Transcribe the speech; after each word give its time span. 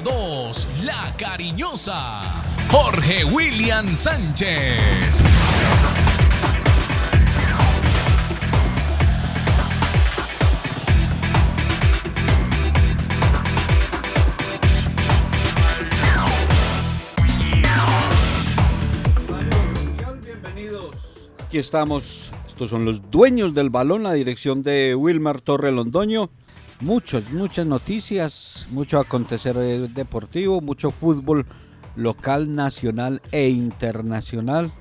Línea 0.00 0.02
2, 0.02 0.68
La 0.84 1.14
Cariñosa. 1.16 2.22
Jorge 2.70 3.24
William 3.24 3.94
Sánchez. 3.94 4.80
Aquí 21.44 21.58
estamos, 21.58 22.30
estos 22.46 22.70
son 22.70 22.84
los 22.84 23.10
dueños 23.10 23.54
del 23.54 23.70
balón, 23.70 24.04
la 24.04 24.12
dirección 24.12 24.62
de 24.62 24.94
Wilmar 24.94 25.40
Torre 25.40 25.72
Londoño. 25.72 26.30
Muchas, 26.80 27.30
muchas 27.30 27.66
noticias, 27.66 28.66
mucho 28.70 29.00
acontecer 29.00 29.54
deportivo, 29.90 30.62
mucho 30.62 30.90
fútbol 30.90 31.44
local, 31.94 32.54
nacional 32.54 33.20
e 33.32 33.50
internacional. 33.50 34.72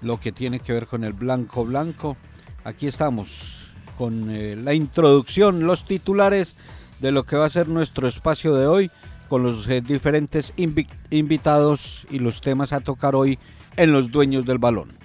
Lo 0.00 0.20
que 0.20 0.30
tiene 0.30 0.60
que 0.60 0.72
ver 0.72 0.86
con 0.86 1.02
el 1.02 1.12
blanco 1.12 1.64
blanco. 1.64 2.16
Aquí 2.62 2.86
estamos 2.86 3.72
con 3.98 4.30
eh, 4.30 4.54
la 4.54 4.74
introducción, 4.74 5.66
los 5.66 5.84
titulares 5.84 6.54
de 7.00 7.10
lo 7.10 7.24
que 7.24 7.36
va 7.36 7.46
a 7.46 7.50
ser 7.50 7.68
nuestro 7.68 8.06
espacio 8.06 8.54
de 8.54 8.68
hoy, 8.68 8.90
con 9.28 9.42
los 9.42 9.66
eh, 9.66 9.80
diferentes 9.80 10.52
invitados 10.56 12.06
y 12.10 12.20
los 12.20 12.42
temas 12.42 12.72
a 12.72 12.80
tocar 12.80 13.16
hoy 13.16 13.40
en 13.76 13.90
los 13.90 14.12
dueños 14.12 14.44
del 14.44 14.58
balón. 14.58 14.96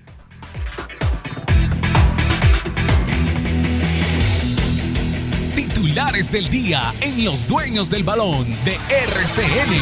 Titulares 5.68 6.32
del 6.32 6.50
día 6.50 6.94
en 7.02 7.26
Los 7.26 7.46
Dueños 7.46 7.90
del 7.90 8.06
Balón 8.06 8.48
de 8.64 8.78
RCN. 8.90 9.74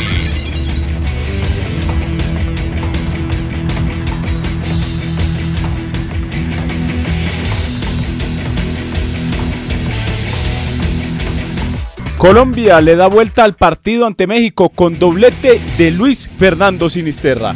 Colombia 12.17 12.81
le 12.81 12.95
da 12.95 13.05
vuelta 13.05 13.43
al 13.43 13.53
partido 13.53 14.07
ante 14.07 14.25
México 14.25 14.69
con 14.69 14.97
doblete 14.97 15.61
de 15.77 15.91
Luis 15.91 16.27
Fernando 16.39 16.89
Sinisterra. 16.89 17.53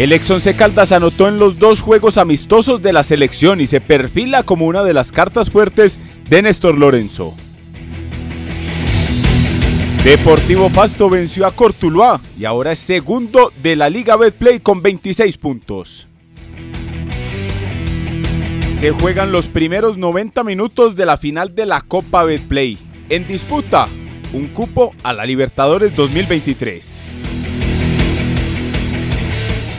El 0.00 0.12
ex 0.12 0.30
Once 0.30 0.56
Caldas 0.56 0.92
anotó 0.92 1.28
en 1.28 1.36
los 1.36 1.58
dos 1.58 1.82
juegos 1.82 2.16
amistosos 2.16 2.80
de 2.80 2.94
la 2.94 3.02
selección 3.02 3.60
y 3.60 3.66
se 3.66 3.82
perfila 3.82 4.44
como 4.44 4.66
una 4.66 4.82
de 4.82 4.94
las 4.94 5.12
cartas 5.12 5.50
fuertes 5.50 6.00
de 6.26 6.40
Néstor 6.40 6.78
Lorenzo. 6.78 7.34
Deportivo 10.02 10.70
Pasto 10.70 11.10
venció 11.10 11.46
a 11.46 11.50
Cortuluá 11.50 12.18
y 12.38 12.46
ahora 12.46 12.72
es 12.72 12.78
segundo 12.78 13.52
de 13.62 13.76
la 13.76 13.90
Liga 13.90 14.16
Betplay 14.16 14.60
con 14.60 14.80
26 14.80 15.36
puntos. 15.36 16.08
Se 18.78 18.92
juegan 18.92 19.32
los 19.32 19.48
primeros 19.48 19.98
90 19.98 20.42
minutos 20.44 20.96
de 20.96 21.04
la 21.04 21.18
final 21.18 21.54
de 21.54 21.66
la 21.66 21.82
Copa 21.82 22.24
Betplay. 22.24 22.78
En 23.10 23.26
disputa, 23.26 23.86
un 24.32 24.46
cupo 24.46 24.94
a 25.02 25.12
la 25.12 25.26
Libertadores 25.26 25.94
2023. 25.94 27.09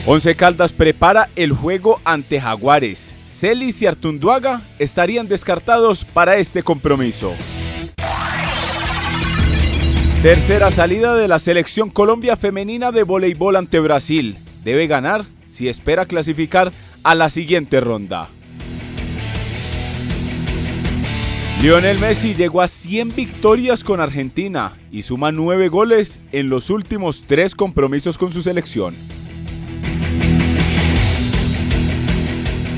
Once 0.04 0.34
Caldas 0.34 0.72
prepara 0.72 1.28
el 1.36 1.52
juego 1.52 2.00
ante 2.04 2.40
Jaguares. 2.40 3.14
Celis 3.24 3.82
y 3.82 3.86
Artunduaga 3.86 4.60
estarían 4.80 5.28
descartados 5.28 6.04
para 6.04 6.38
este 6.38 6.64
compromiso. 6.64 7.32
Tercera 10.20 10.72
salida 10.72 11.14
de 11.14 11.28
la 11.28 11.38
selección 11.38 11.88
Colombia 11.88 12.36
femenina 12.36 12.90
de 12.90 13.04
voleibol 13.04 13.54
ante 13.54 13.78
Brasil. 13.78 14.36
Debe 14.64 14.88
ganar 14.88 15.24
si 15.44 15.68
espera 15.68 16.04
clasificar 16.04 16.72
a 17.04 17.14
la 17.14 17.30
siguiente 17.30 17.80
ronda. 17.80 18.28
Lionel 21.60 22.00
Messi 22.00 22.34
llegó 22.34 22.60
a 22.60 22.66
100 22.66 23.14
victorias 23.14 23.84
con 23.84 24.00
Argentina 24.00 24.72
y 24.90 25.02
suma 25.02 25.30
9 25.30 25.68
goles 25.68 26.18
en 26.32 26.48
los 26.48 26.70
últimos 26.70 27.22
3 27.28 27.54
compromisos 27.54 28.18
con 28.18 28.32
su 28.32 28.42
selección. 28.42 28.96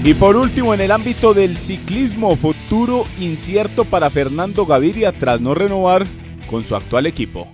Y 0.07 0.13
por 0.13 0.37
último, 0.37 0.75
en 0.75 0.83
el 0.83 0.93
ámbito 0.93 1.33
del 1.33 1.57
ciclismo, 1.57 2.37
futuro 2.37 3.07
incierto 3.19 3.87
para 3.87 4.11
Fernando 4.11 4.67
Gaviria 4.67 5.13
tras 5.13 5.41
no 5.41 5.55
renovar 5.55 6.07
con 6.51 6.63
su 6.63 6.77
actual 6.77 7.07
equipo. 7.07 7.49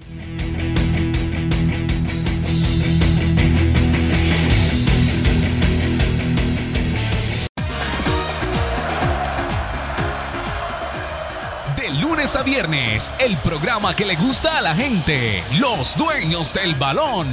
De 11.77 11.91
lunes 12.01 12.35
a 12.35 12.43
viernes, 12.43 13.13
el 13.21 13.37
programa 13.37 13.95
que 13.95 14.05
le 14.05 14.17
gusta 14.17 14.59
a 14.59 14.61
la 14.61 14.75
gente, 14.75 15.45
los 15.61 15.97
dueños 15.97 16.53
del 16.53 16.75
balón. 16.75 17.33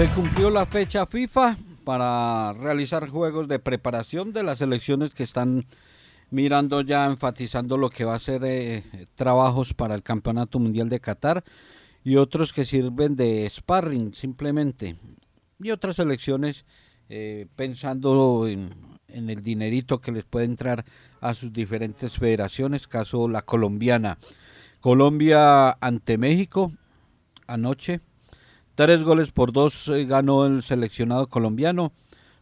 Se 0.00 0.08
cumplió 0.12 0.48
la 0.48 0.64
fecha 0.64 1.04
FIFA 1.04 1.58
para 1.84 2.54
realizar 2.54 3.06
juegos 3.10 3.48
de 3.48 3.58
preparación 3.58 4.32
de 4.32 4.42
las 4.42 4.62
elecciones 4.62 5.12
que 5.12 5.22
están 5.22 5.66
mirando 6.30 6.80
ya, 6.80 7.04
enfatizando 7.04 7.76
lo 7.76 7.90
que 7.90 8.06
va 8.06 8.14
a 8.14 8.18
ser 8.18 8.40
eh, 8.46 8.82
trabajos 9.14 9.74
para 9.74 9.94
el 9.94 10.02
Campeonato 10.02 10.58
Mundial 10.58 10.88
de 10.88 11.00
Qatar 11.00 11.44
y 12.02 12.16
otros 12.16 12.54
que 12.54 12.64
sirven 12.64 13.14
de 13.14 13.46
sparring 13.50 14.14
simplemente. 14.14 14.96
Y 15.58 15.70
otras 15.70 15.98
elecciones 15.98 16.64
eh, 17.10 17.46
pensando 17.54 18.48
en, 18.48 18.70
en 19.06 19.28
el 19.28 19.42
dinerito 19.42 20.00
que 20.00 20.12
les 20.12 20.24
puede 20.24 20.46
entrar 20.46 20.82
a 21.20 21.34
sus 21.34 21.52
diferentes 21.52 22.16
federaciones, 22.16 22.88
caso 22.88 23.28
la 23.28 23.42
colombiana. 23.42 24.16
Colombia 24.80 25.72
ante 25.72 26.16
México 26.16 26.72
anoche 27.46 28.00
Tres 28.74 29.04
goles 29.04 29.32
por 29.32 29.52
dos 29.52 29.88
eh, 29.88 30.04
ganó 30.04 30.46
el 30.46 30.62
seleccionado 30.62 31.28
colombiano. 31.28 31.92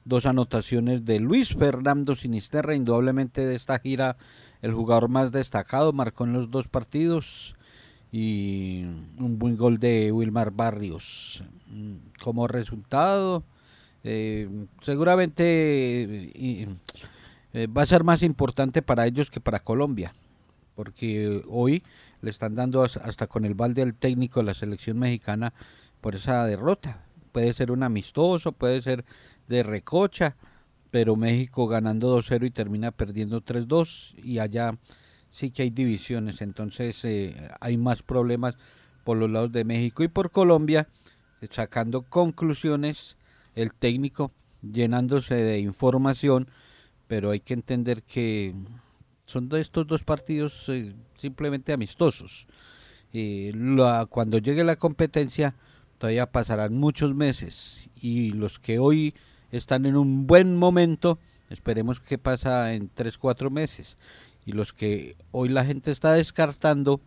Dos 0.04 0.24
anotaciones 0.26 1.04
de 1.04 1.20
Luis 1.20 1.54
Fernando 1.54 2.16
Sinisterra, 2.16 2.74
indudablemente 2.74 3.44
de 3.44 3.54
esta 3.54 3.78
gira 3.78 4.16
el 4.62 4.72
jugador 4.72 5.08
más 5.08 5.32
destacado, 5.32 5.92
marcó 5.92 6.24
en 6.24 6.32
los 6.32 6.50
dos 6.50 6.68
partidos 6.68 7.56
y 8.10 8.84
un 9.18 9.38
buen 9.38 9.56
gol 9.56 9.78
de 9.78 10.12
Wilmar 10.12 10.50
Barrios. 10.50 11.44
Como 12.22 12.48
resultado, 12.48 13.44
eh, 14.04 14.48
seguramente 14.80 16.32
eh, 17.52 17.66
va 17.66 17.82
a 17.82 17.86
ser 17.86 18.04
más 18.04 18.22
importante 18.22 18.80
para 18.80 19.06
ellos 19.06 19.30
que 19.30 19.40
para 19.40 19.60
Colombia, 19.60 20.14
porque 20.74 21.42
hoy 21.48 21.82
le 22.22 22.30
están 22.30 22.54
dando 22.54 22.82
hasta 22.82 23.26
con 23.26 23.44
el 23.44 23.54
balde 23.54 23.82
al 23.82 23.94
técnico 23.94 24.40
de 24.40 24.46
la 24.46 24.54
selección 24.54 24.98
mexicana 24.98 25.52
por 26.00 26.14
esa 26.14 26.46
derrota. 26.46 27.04
Puede 27.32 27.52
ser 27.52 27.70
un 27.70 27.82
amistoso, 27.82 28.52
puede 28.52 28.82
ser 28.82 29.04
de 29.48 29.62
recocha, 29.62 30.36
pero 30.90 31.16
México 31.16 31.66
ganando 31.66 32.16
2-0 32.18 32.46
y 32.46 32.50
termina 32.50 32.90
perdiendo 32.90 33.42
3-2 33.42 34.14
y 34.22 34.38
allá 34.38 34.78
sí 35.30 35.50
que 35.50 35.62
hay 35.62 35.70
divisiones, 35.70 36.40
entonces 36.40 37.04
eh, 37.04 37.34
hay 37.60 37.76
más 37.76 38.02
problemas 38.02 38.54
por 39.04 39.16
los 39.16 39.30
lados 39.30 39.52
de 39.52 39.64
México 39.64 40.02
y 40.02 40.08
por 40.08 40.30
Colombia, 40.30 40.88
sacando 41.50 42.02
conclusiones, 42.02 43.16
el 43.54 43.72
técnico 43.74 44.32
llenándose 44.62 45.34
de 45.34 45.60
información, 45.60 46.48
pero 47.06 47.30
hay 47.30 47.40
que 47.40 47.54
entender 47.54 48.02
que 48.02 48.54
son 49.24 49.48
de 49.48 49.60
estos 49.60 49.86
dos 49.86 50.02
partidos 50.02 50.68
eh, 50.68 50.94
simplemente 51.16 51.72
amistosos. 51.72 52.46
Eh, 53.12 53.52
cuando 54.10 54.38
llegue 54.38 54.64
la 54.64 54.76
competencia, 54.76 55.54
todavía 55.98 56.30
pasarán 56.30 56.76
muchos 56.76 57.14
meses 57.14 57.90
y 58.00 58.32
los 58.32 58.58
que 58.58 58.78
hoy 58.78 59.14
están 59.50 59.86
en 59.86 59.96
un 59.96 60.26
buen 60.26 60.56
momento, 60.56 61.18
esperemos 61.50 62.00
que 62.00 62.18
pasa 62.18 62.74
en 62.74 62.90
3, 62.94 63.18
4 63.18 63.50
meses. 63.50 63.96
Y 64.46 64.52
los 64.52 64.72
que 64.72 65.16
hoy 65.30 65.48
la 65.50 65.64
gente 65.64 65.90
está 65.90 66.12
descartando, 66.12 67.00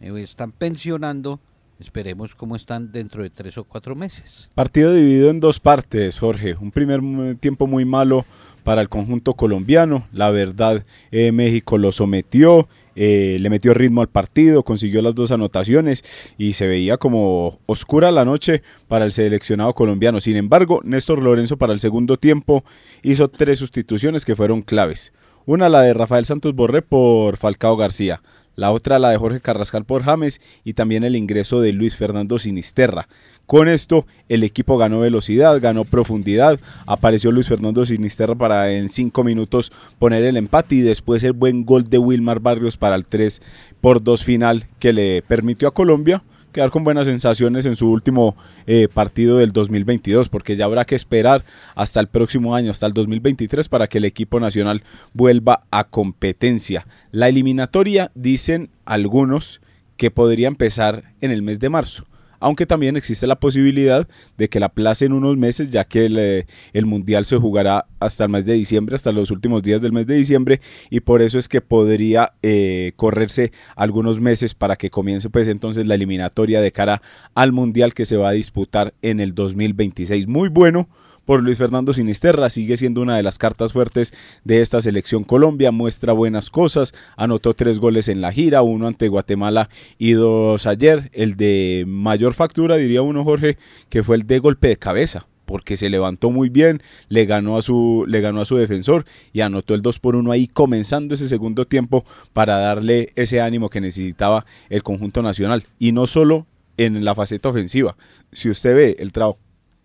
eh, 0.00 0.12
están 0.20 0.52
pensionando, 0.52 1.40
Esperemos 1.80 2.34
cómo 2.34 2.56
están 2.56 2.92
dentro 2.92 3.22
de 3.22 3.30
tres 3.30 3.56
o 3.56 3.64
cuatro 3.64 3.96
meses. 3.96 4.50
Partido 4.54 4.92
dividido 4.92 5.30
en 5.30 5.40
dos 5.40 5.60
partes, 5.60 6.18
Jorge. 6.18 6.54
Un 6.60 6.70
primer 6.70 7.00
tiempo 7.36 7.66
muy 7.66 7.86
malo 7.86 8.26
para 8.64 8.82
el 8.82 8.90
conjunto 8.90 9.32
colombiano. 9.32 10.06
La 10.12 10.30
verdad, 10.30 10.84
eh, 11.10 11.32
México 11.32 11.78
lo 11.78 11.90
sometió, 11.90 12.68
eh, 12.96 13.38
le 13.40 13.48
metió 13.48 13.72
ritmo 13.72 14.02
al 14.02 14.08
partido, 14.08 14.62
consiguió 14.62 15.00
las 15.00 15.14
dos 15.14 15.30
anotaciones 15.30 16.04
y 16.36 16.52
se 16.52 16.66
veía 16.66 16.98
como 16.98 17.58
oscura 17.64 18.10
la 18.10 18.26
noche 18.26 18.62
para 18.86 19.06
el 19.06 19.12
seleccionado 19.12 19.72
colombiano. 19.72 20.20
Sin 20.20 20.36
embargo, 20.36 20.82
Néstor 20.84 21.22
Lorenzo 21.22 21.56
para 21.56 21.72
el 21.72 21.80
segundo 21.80 22.18
tiempo 22.18 22.62
hizo 23.02 23.28
tres 23.28 23.58
sustituciones 23.58 24.26
que 24.26 24.36
fueron 24.36 24.60
claves. 24.60 25.14
Una 25.46 25.70
la 25.70 25.80
de 25.80 25.94
Rafael 25.94 26.26
Santos 26.26 26.54
Borré 26.54 26.82
por 26.82 27.38
Falcao 27.38 27.78
García 27.78 28.20
la 28.56 28.72
otra 28.72 28.98
la 28.98 29.10
de 29.10 29.16
Jorge 29.16 29.40
Carrascal 29.40 29.84
por 29.84 30.02
James 30.02 30.40
y 30.64 30.74
también 30.74 31.04
el 31.04 31.16
ingreso 31.16 31.60
de 31.60 31.72
Luis 31.72 31.96
Fernando 31.96 32.38
Sinisterra. 32.38 33.08
Con 33.46 33.68
esto 33.68 34.06
el 34.28 34.44
equipo 34.44 34.78
ganó 34.78 35.00
velocidad, 35.00 35.60
ganó 35.60 35.84
profundidad, 35.84 36.60
apareció 36.86 37.32
Luis 37.32 37.48
Fernando 37.48 37.84
Sinisterra 37.84 38.36
para 38.36 38.70
en 38.70 38.88
cinco 38.88 39.24
minutos 39.24 39.72
poner 39.98 40.24
el 40.24 40.36
empate 40.36 40.76
y 40.76 40.80
después 40.80 41.24
el 41.24 41.32
buen 41.32 41.64
gol 41.64 41.90
de 41.90 41.98
Wilmar 41.98 42.40
Barrios 42.40 42.76
para 42.76 42.94
el 42.94 43.06
3 43.06 43.42
por 43.80 44.02
2 44.02 44.24
final 44.24 44.66
que 44.78 44.92
le 44.92 45.22
permitió 45.22 45.66
a 45.66 45.74
Colombia 45.74 46.22
quedar 46.50 46.70
con 46.70 46.84
buenas 46.84 47.06
sensaciones 47.06 47.66
en 47.66 47.76
su 47.76 47.90
último 47.90 48.36
eh, 48.66 48.88
partido 48.92 49.38
del 49.38 49.52
2022, 49.52 50.28
porque 50.28 50.56
ya 50.56 50.64
habrá 50.64 50.84
que 50.84 50.94
esperar 50.94 51.44
hasta 51.74 52.00
el 52.00 52.08
próximo 52.08 52.54
año, 52.54 52.70
hasta 52.70 52.86
el 52.86 52.92
2023, 52.92 53.68
para 53.68 53.86
que 53.86 53.98
el 53.98 54.04
equipo 54.04 54.40
nacional 54.40 54.82
vuelva 55.12 55.60
a 55.70 55.84
competencia. 55.84 56.86
La 57.10 57.28
eliminatoria, 57.28 58.10
dicen 58.14 58.70
algunos, 58.84 59.60
que 59.96 60.10
podría 60.10 60.48
empezar 60.48 61.12
en 61.20 61.30
el 61.30 61.42
mes 61.42 61.60
de 61.60 61.68
marzo 61.68 62.09
aunque 62.40 62.66
también 62.66 62.96
existe 62.96 63.26
la 63.26 63.38
posibilidad 63.38 64.08
de 64.36 64.48
que 64.48 64.58
la 64.58 64.72
en 65.00 65.12
unos 65.12 65.36
meses, 65.36 65.68
ya 65.70 65.84
que 65.84 66.08
eh, 66.10 66.46
el, 66.72 66.86
Mundial 66.86 67.24
se 67.24 67.36
jugará 67.36 67.86
hasta 68.00 68.24
el 68.24 68.30
mes 68.30 68.44
de 68.44 68.54
diciembre, 68.54 68.96
hasta 68.96 69.12
los 69.12 69.30
últimos 69.30 69.62
días 69.62 69.80
del 69.82 69.92
mes 69.92 70.06
de 70.06 70.16
diciembre, 70.16 70.60
y 70.88 71.00
por 71.00 71.22
eso 71.22 71.38
es 71.38 71.48
que 71.48 71.60
podría 71.60 72.32
eh, 72.42 72.92
correrse 72.96 73.52
algunos 73.76 74.18
meses 74.20 74.54
para 74.54 74.76
que 74.76 74.90
comience 74.90 75.30
pues 75.30 75.46
entonces 75.46 75.86
la 75.86 75.94
eliminatoria 75.94 76.60
de 76.60 76.72
cara 76.72 77.02
al 77.34 77.52
Mundial 77.52 77.94
que 77.94 78.06
se 78.06 78.16
va 78.16 78.30
a 78.30 78.32
disputar 78.32 78.94
en 79.02 79.20
el 79.20 79.34
2026. 79.34 80.26
Muy 80.26 80.48
bueno 80.48 80.88
por 81.24 81.42
Luis 81.42 81.58
Fernando 81.58 81.92
Sinisterra. 81.94 82.50
Sigue 82.50 82.76
siendo 82.76 83.00
una 83.00 83.16
de 83.16 83.22
las 83.22 83.38
cartas 83.38 83.72
fuertes 83.72 84.12
de 84.44 84.60
esta 84.60 84.80
selección 84.80 85.24
Colombia. 85.24 85.70
Muestra 85.70 86.12
buenas 86.12 86.50
cosas. 86.50 86.92
Anotó 87.16 87.54
tres 87.54 87.78
goles 87.78 88.08
en 88.08 88.20
la 88.20 88.32
gira, 88.32 88.62
uno 88.62 88.86
ante 88.86 89.08
Guatemala 89.08 89.68
y 89.98 90.12
dos 90.12 90.66
ayer. 90.66 91.10
El 91.12 91.36
de 91.36 91.84
mayor 91.86 92.34
factura, 92.34 92.76
diría 92.76 93.02
uno, 93.02 93.24
Jorge, 93.24 93.58
que 93.88 94.02
fue 94.02 94.16
el 94.16 94.26
de 94.26 94.38
golpe 94.38 94.68
de 94.68 94.76
cabeza 94.76 95.26
porque 95.50 95.76
se 95.76 95.90
levantó 95.90 96.30
muy 96.30 96.48
bien, 96.48 96.80
le 97.08 97.26
ganó 97.26 97.58
a 97.58 97.62
su, 97.62 98.04
le 98.06 98.20
ganó 98.20 98.40
a 98.40 98.44
su 98.44 98.54
defensor 98.54 99.04
y 99.32 99.40
anotó 99.40 99.74
el 99.74 99.82
2 99.82 99.98
por 99.98 100.14
1 100.14 100.30
ahí 100.30 100.46
comenzando 100.46 101.16
ese 101.16 101.26
segundo 101.26 101.64
tiempo 101.64 102.04
para 102.32 102.56
darle 102.58 103.12
ese 103.16 103.40
ánimo 103.40 103.68
que 103.68 103.80
necesitaba 103.80 104.46
el 104.68 104.84
conjunto 104.84 105.22
nacional. 105.22 105.64
Y 105.80 105.90
no 105.90 106.06
solo 106.06 106.46
en 106.76 107.04
la 107.04 107.16
faceta 107.16 107.48
ofensiva. 107.48 107.96
Si 108.30 108.48
usted 108.48 108.76
ve 108.76 108.96
el 109.00 109.10
trabajo 109.10 109.38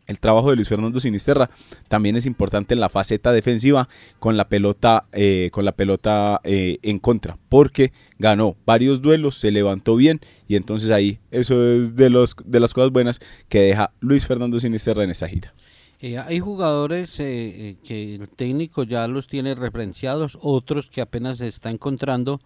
el 0.08 0.20
trabajo 0.20 0.50
de 0.50 0.56
Luis 0.56 0.70
Fernando 0.70 1.00
Sinisterra 1.00 1.50
también 1.88 2.16
es 2.16 2.26
importante 2.26 2.74
en 2.74 2.80
la 2.80 2.90
faceta 2.90 3.32
defensiva 3.32 3.90
con 4.20 4.38
la 4.38 4.48
pelota, 4.48 5.06
eh, 5.12 5.50
con 5.52 5.66
la 5.66 5.72
pelota 5.72 6.42
eh, 6.44 6.78
en 6.82 7.00
contra, 7.00 7.38
porque 7.50 7.92
ganó 8.20 8.56
varios 8.66 9.02
duelos, 9.02 9.38
se 9.38 9.52
levantó 9.52 9.96
bien 9.96 10.22
y 10.48 10.56
entonces 10.56 10.92
ahí 10.92 11.20
eso 11.32 11.64
es 11.64 11.96
de, 11.96 12.10
los, 12.10 12.36
de 12.46 12.60
las 12.60 12.74
cosas 12.74 12.92
buenas 12.92 13.20
que 13.50 13.62
deja 13.62 13.92
Luis 14.00 14.26
Fernando 14.26 14.60
Sinisterra 14.60 15.04
en 15.04 15.12
esa 15.12 15.28
gira. 15.28 15.54
Eh, 16.02 16.18
hay 16.18 16.40
jugadores 16.40 17.16
que 17.16 17.78
el 18.16 18.30
técnico 18.30 18.84
ya 18.84 19.08
los 19.08 19.28
tiene 19.28 19.56
referenciados, 19.56 20.38
otros 20.42 20.90
que 20.90 21.02
apenas 21.02 21.40
se 21.40 21.48
está 21.48 21.70
encontrando. 21.70 22.42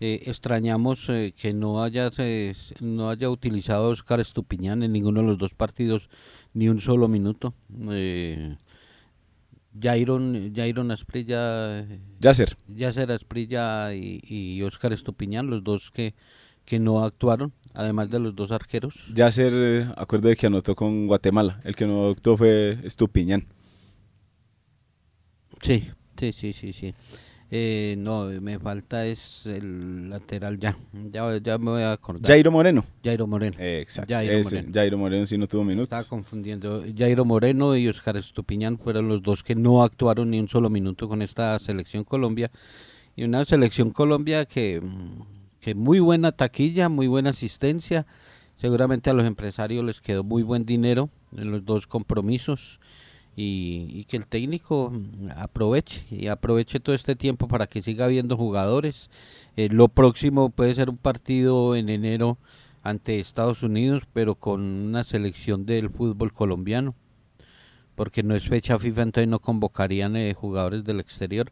Extrañamos 0.00 1.06
que 1.36 1.52
no 1.54 1.82
haya, 1.82 2.10
no 2.80 3.10
haya 3.10 3.30
utilizado 3.30 3.88
Oscar 3.88 4.20
Estupiñán 4.20 4.82
en 4.82 4.92
ninguno 4.92 5.20
de 5.20 5.26
los 5.26 5.38
dos 5.38 5.54
partidos 5.54 6.10
ni 6.52 6.68
un 6.68 6.80
solo 6.80 7.08
minuto. 7.08 7.54
Eh, 7.90 8.56
Jairon, 9.80 10.52
Jairon 10.54 10.90
Asprilla, 10.90 11.86
Yasser, 12.20 12.56
Yasser 12.68 13.10
Asprilla 13.10 13.92
y, 13.94 14.20
y 14.22 14.62
Oscar 14.62 14.92
Estupiñán, 14.92 15.48
los 15.48 15.64
dos 15.64 15.90
que, 15.90 16.14
que 16.64 16.78
no 16.78 17.04
actuaron, 17.04 17.52
además 17.72 18.08
de 18.10 18.20
los 18.20 18.36
dos 18.36 18.52
arqueros. 18.52 19.12
Yasser, 19.14 19.52
eh, 19.54 19.88
acuerdo 19.96 20.28
de 20.28 20.36
que 20.36 20.46
anotó 20.46 20.76
con 20.76 21.06
Guatemala, 21.06 21.60
el 21.64 21.74
que 21.74 21.86
no 21.86 22.10
actuó 22.10 22.36
fue 22.36 22.78
Estupiñán. 22.84 23.46
Sí, 25.60 25.90
sí, 26.18 26.32
sí, 26.32 26.52
sí, 26.52 26.72
sí. 26.72 26.94
Eh, 27.56 27.94
no, 27.98 28.24
me 28.40 28.58
falta 28.58 29.06
es 29.06 29.46
el 29.46 30.10
lateral 30.10 30.58
ya. 30.58 30.76
Ya, 31.12 31.38
ya 31.38 31.56
me 31.56 31.70
voy 31.70 31.82
a 31.82 31.92
acordar. 31.92 32.26
Jairo 32.26 32.50
Moreno. 32.50 32.84
Jairo 33.04 33.28
Moreno. 33.28 33.54
exacto. 33.60 34.12
Jairo, 34.12 34.42
Moreno. 34.42 34.70
Jairo 34.74 34.98
Moreno 34.98 35.24
sí 35.26 35.38
no 35.38 35.46
tuvo 35.46 35.62
minutos. 35.62 35.84
Estaba 35.84 36.02
confundiendo. 36.02 36.82
Jairo 36.98 37.24
Moreno 37.24 37.76
y 37.76 37.86
Oscar 37.86 38.16
Estupiñán 38.16 38.76
fueron 38.76 39.06
los 39.06 39.22
dos 39.22 39.44
que 39.44 39.54
no 39.54 39.84
actuaron 39.84 40.32
ni 40.32 40.40
un 40.40 40.48
solo 40.48 40.68
minuto 40.68 41.08
con 41.08 41.22
esta 41.22 41.56
selección 41.60 42.02
Colombia. 42.02 42.50
Y 43.14 43.22
una 43.22 43.44
selección 43.44 43.92
Colombia 43.92 44.46
que, 44.46 44.82
que 45.60 45.76
muy 45.76 46.00
buena 46.00 46.32
taquilla, 46.32 46.88
muy 46.88 47.06
buena 47.06 47.30
asistencia. 47.30 48.04
Seguramente 48.56 49.10
a 49.10 49.14
los 49.14 49.26
empresarios 49.26 49.84
les 49.84 50.00
quedó 50.00 50.24
muy 50.24 50.42
buen 50.42 50.66
dinero 50.66 51.08
en 51.36 51.52
los 51.52 51.64
dos 51.64 51.86
compromisos 51.86 52.80
y, 53.36 54.04
que 54.04 54.16
el 54.16 54.26
técnico 54.26 54.92
aproveche 55.36 56.04
y 56.10 56.28
aproveche 56.28 56.80
todo 56.80 56.94
este 56.94 57.16
tiempo 57.16 57.48
para 57.48 57.66
que 57.66 57.82
siga 57.82 58.04
habiendo 58.04 58.36
jugadores. 58.36 59.10
Eh, 59.56 59.68
lo 59.70 59.88
próximo 59.88 60.50
puede 60.50 60.74
ser 60.74 60.90
un 60.90 60.98
partido 60.98 61.74
en 61.74 61.88
enero 61.88 62.38
ante 62.82 63.18
Estados 63.18 63.62
Unidos, 63.62 64.02
pero 64.12 64.34
con 64.34 64.60
una 64.60 65.04
selección 65.04 65.66
del 65.66 65.90
fútbol 65.90 66.32
colombiano, 66.32 66.94
porque 67.94 68.22
no 68.22 68.34
es 68.34 68.48
fecha 68.48 68.78
FIFA, 68.78 69.02
entonces 69.02 69.28
no 69.28 69.40
convocarían 69.40 70.16
eh, 70.16 70.34
jugadores 70.34 70.84
del 70.84 71.00
exterior. 71.00 71.50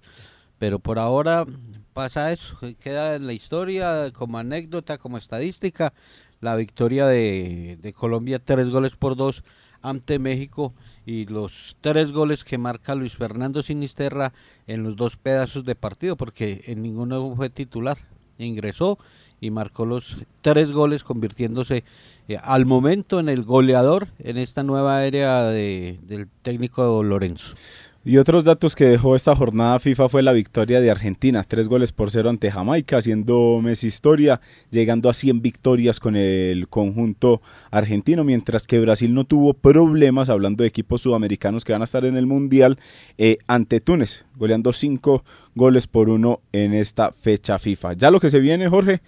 Pero 0.58 0.78
por 0.78 0.98
ahora 1.00 1.44
pasa 1.92 2.32
eso, 2.32 2.56
queda 2.80 3.16
en 3.16 3.26
la 3.26 3.32
historia 3.32 4.12
como 4.12 4.38
anécdota, 4.38 4.98
como 4.98 5.18
estadística, 5.18 5.92
la 6.40 6.54
victoria 6.54 7.06
de 7.06 7.94
Colombia, 7.96 8.38
tres 8.38 8.70
goles 8.70 8.94
por 8.94 9.16
dos 9.16 9.42
ante 9.82 10.18
México 10.18 10.72
y 11.04 11.26
los 11.26 11.76
tres 11.80 12.12
goles 12.12 12.44
que 12.44 12.58
marca 12.58 12.94
Luis 12.94 13.16
Fernando 13.16 13.62
Sinisterra 13.62 14.32
en 14.66 14.82
los 14.82 14.96
dos 14.96 15.16
pedazos 15.16 15.64
de 15.64 15.74
partido, 15.74 16.16
porque 16.16 16.64
en 16.66 16.82
ninguno 16.82 17.34
fue 17.36 17.50
titular. 17.50 17.98
Ingresó 18.38 18.98
y 19.40 19.50
marcó 19.50 19.84
los 19.84 20.18
tres 20.40 20.72
goles, 20.72 21.04
convirtiéndose 21.04 21.84
eh, 22.28 22.38
al 22.42 22.64
momento 22.64 23.20
en 23.20 23.28
el 23.28 23.42
goleador 23.42 24.08
en 24.20 24.38
esta 24.38 24.62
nueva 24.62 24.98
área 24.98 25.44
de, 25.44 25.98
del 26.02 26.28
técnico 26.42 27.02
Lorenzo. 27.02 27.56
Y 28.04 28.16
otros 28.16 28.42
datos 28.42 28.74
que 28.74 28.84
dejó 28.84 29.14
esta 29.14 29.36
jornada 29.36 29.78
FIFA 29.78 30.08
fue 30.08 30.24
la 30.24 30.32
victoria 30.32 30.80
de 30.80 30.90
Argentina, 30.90 31.44
tres 31.46 31.68
goles 31.68 31.92
por 31.92 32.10
cero 32.10 32.30
ante 32.30 32.50
Jamaica, 32.50 32.96
haciendo 32.96 33.60
Messi 33.62 33.86
historia, 33.86 34.40
llegando 34.72 35.08
a 35.08 35.14
100 35.14 35.40
victorias 35.40 36.00
con 36.00 36.16
el 36.16 36.66
conjunto 36.66 37.40
argentino, 37.70 38.24
mientras 38.24 38.66
que 38.66 38.80
Brasil 38.80 39.14
no 39.14 39.22
tuvo 39.22 39.54
problemas, 39.54 40.30
hablando 40.30 40.62
de 40.62 40.68
equipos 40.68 41.02
sudamericanos 41.02 41.64
que 41.64 41.74
van 41.74 41.82
a 41.82 41.84
estar 41.84 42.04
en 42.04 42.16
el 42.16 42.26
Mundial, 42.26 42.76
eh, 43.18 43.38
ante 43.46 43.78
Túnez, 43.78 44.24
goleando 44.34 44.72
cinco 44.72 45.22
goles 45.54 45.86
por 45.86 46.08
uno 46.08 46.40
en 46.50 46.74
esta 46.74 47.12
fecha 47.12 47.60
FIFA. 47.60 47.92
Ya 47.92 48.10
lo 48.10 48.18
que 48.18 48.30
se 48.30 48.40
viene, 48.40 48.68
Jorge, 48.68 49.00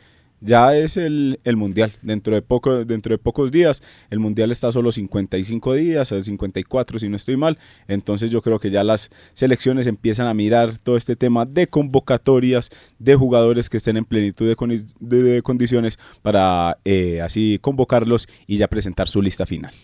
ya 0.44 0.76
es 0.76 0.96
el, 0.96 1.38
Mundial. 1.56 1.92
Dentro 2.02 2.34
de, 2.34 2.42
poco, 2.42 2.84
dentro 2.84 3.14
de 3.14 3.18
pocos 3.18 3.50
días, 3.50 3.82
el 4.10 4.18
Mundial 4.18 4.52
está 4.52 4.70
solo 4.70 4.92
55 4.92 5.74
días, 5.74 6.08
54 6.08 6.98
si 6.98 7.08
no 7.08 7.16
estoy 7.16 7.36
mal. 7.36 7.58
Entonces 7.88 8.30
yo 8.30 8.42
creo 8.42 8.60
que 8.60 8.70
ya 8.70 8.84
las 8.84 9.10
selecciones 9.32 9.86
empiezan 9.86 10.26
a 10.26 10.34
mirar 10.34 10.76
todo 10.78 10.96
este 10.96 11.16
tema 11.16 11.46
de 11.46 11.66
convocatorias, 11.66 12.70
de 12.98 13.14
jugadores 13.14 13.70
que 13.70 13.78
estén 13.78 13.96
en 13.96 14.04
plenitud 14.04 14.46
de, 14.46 15.42
condiciones 15.42 15.98
para 16.22 16.78
eh, 16.84 17.22
así 17.22 17.58
convocarlos 17.60 18.28
y 18.46 18.58
ya 18.58 18.68
presentar 18.68 19.08
su 19.08 19.22
lista 19.22 19.46
final. 19.46 19.74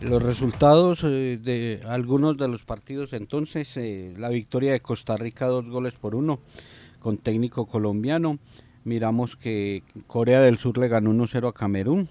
Los 0.00 0.22
resultados 0.22 1.04
eh, 1.04 1.38
de 1.40 1.80
algunos 1.86 2.36
de 2.36 2.48
los 2.48 2.64
partidos 2.64 3.12
entonces, 3.12 3.76
eh, 3.76 4.14
la 4.16 4.30
victoria 4.30 4.72
de 4.72 4.80
Costa 4.80 5.16
Rica 5.16 5.46
dos 5.46 5.68
goles 5.68 5.94
por 5.94 6.14
uno 6.16 6.40
con 7.02 7.18
técnico 7.18 7.66
colombiano. 7.66 8.38
Miramos 8.84 9.36
que 9.36 9.82
Corea 10.06 10.40
del 10.40 10.56
Sur 10.56 10.78
le 10.78 10.88
ganó 10.88 11.10
1-0 11.10 11.48
a 11.48 11.52
Camerún. 11.52 12.08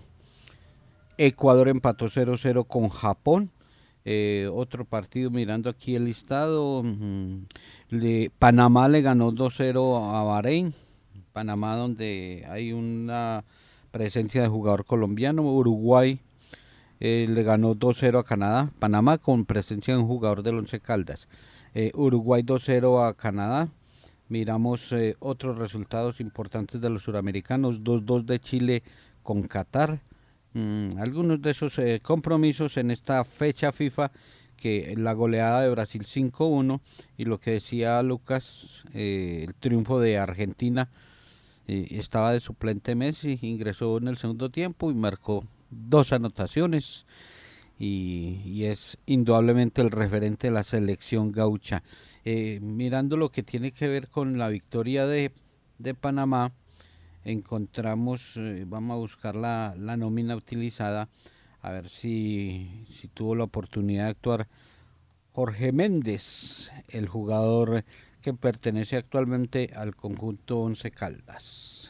Ecuador 1.17 1.69
empató 1.69 2.05
0-0 2.05 2.67
con 2.67 2.89
Japón. 2.89 3.51
Eh, 4.03 4.49
otro 4.53 4.83
partido, 4.85 5.29
mirando 5.29 5.69
aquí 5.69 5.95
el 5.95 6.05
listado, 6.05 6.83
Panamá 8.39 8.87
le 8.89 9.01
ganó 9.01 9.31
2-0 9.31 10.15
a 10.15 10.23
Bahrein. 10.23 10.73
Panamá 11.33 11.75
donde 11.75 12.45
hay 12.49 12.73
una 12.73 13.45
presencia 13.91 14.41
de 14.41 14.47
jugador 14.47 14.85
colombiano. 14.85 15.43
Uruguay 15.43 16.19
eh, 16.99 17.27
le 17.29 17.43
ganó 17.43 17.75
2-0 17.75 18.19
a 18.19 18.23
Canadá. 18.23 18.69
Panamá 18.79 19.17
con 19.17 19.45
presencia 19.45 19.93
de 19.93 20.01
un 20.01 20.07
jugador 20.07 20.43
del 20.43 20.57
Once 20.57 20.79
Caldas. 20.79 21.27
Eh, 21.73 21.91
Uruguay 21.93 22.43
2-0 22.43 23.07
a 23.07 23.13
Canadá. 23.13 23.69
Miramos 24.31 24.93
eh, 24.93 25.17
otros 25.19 25.57
resultados 25.57 26.21
importantes 26.21 26.79
de 26.79 26.89
los 26.89 27.03
suramericanos. 27.03 27.81
2-2 27.81 28.23
de 28.23 28.39
Chile 28.39 28.83
con 29.23 29.43
Qatar. 29.43 29.99
Mm, 30.53 30.97
algunos 30.99 31.41
de 31.41 31.51
esos 31.51 31.77
compromisos 32.01 32.77
en 32.77 32.91
esta 32.91 33.25
fecha 33.25 33.73
FIFA 33.73 34.09
que 34.55 34.95
la 34.97 35.11
goleada 35.11 35.63
de 35.63 35.71
Brasil 35.71 36.05
5-1 36.05 36.79
y 37.17 37.25
lo 37.25 37.41
que 37.41 37.51
decía 37.51 38.01
Lucas, 38.03 38.85
el 38.93 39.53
triunfo 39.55 39.99
de 39.99 40.17
Argentina 40.17 40.87
estaba 41.67 42.31
de 42.31 42.39
suplente 42.39 42.95
Messi, 42.95 43.37
ingresó 43.41 43.97
en 43.97 44.07
el 44.07 44.17
segundo 44.17 44.49
tiempo 44.49 44.91
y 44.91 44.93
marcó 44.93 45.43
dos 45.69 46.13
anotaciones 46.13 47.05
y, 47.83 48.65
es 48.65 48.95
indudablemente 49.07 49.81
el 49.81 49.89
referente 49.89 50.47
de 50.47 50.53
la 50.53 50.63
selección 50.63 51.31
gaucha. 51.31 51.81
Eh, 52.25 52.59
mirando 52.61 53.17
lo 53.17 53.29
que 53.29 53.41
tiene 53.41 53.71
que 53.71 53.87
ver 53.87 54.07
con 54.07 54.37
la 54.37 54.49
victoria 54.49 55.07
de, 55.07 55.31
Panamá, 55.99 56.51
encontramos, 57.25 58.37
eh, 58.37 58.65
vamos 58.67 58.93
a 58.93 58.99
buscar 58.99 59.35
la, 59.35 59.73
la, 59.79 59.97
nómina 59.97 60.35
utilizada, 60.35 61.09
a 61.63 61.71
ver 61.71 61.89
si, 61.89 62.85
si 62.99 63.07
tuvo 63.07 63.33
la 63.33 63.45
oportunidad 63.45 64.03
de 64.03 64.09
actuar 64.11 64.47
Jorge 65.31 65.71
Méndez, 65.71 66.71
el 66.89 67.07
jugador 67.07 67.83
que 68.21 68.35
pertenece 68.35 68.95
actualmente 68.95 69.71
al 69.75 69.95
conjunto 69.95 70.59
Once 70.59 70.91
Caldas. 70.91 71.89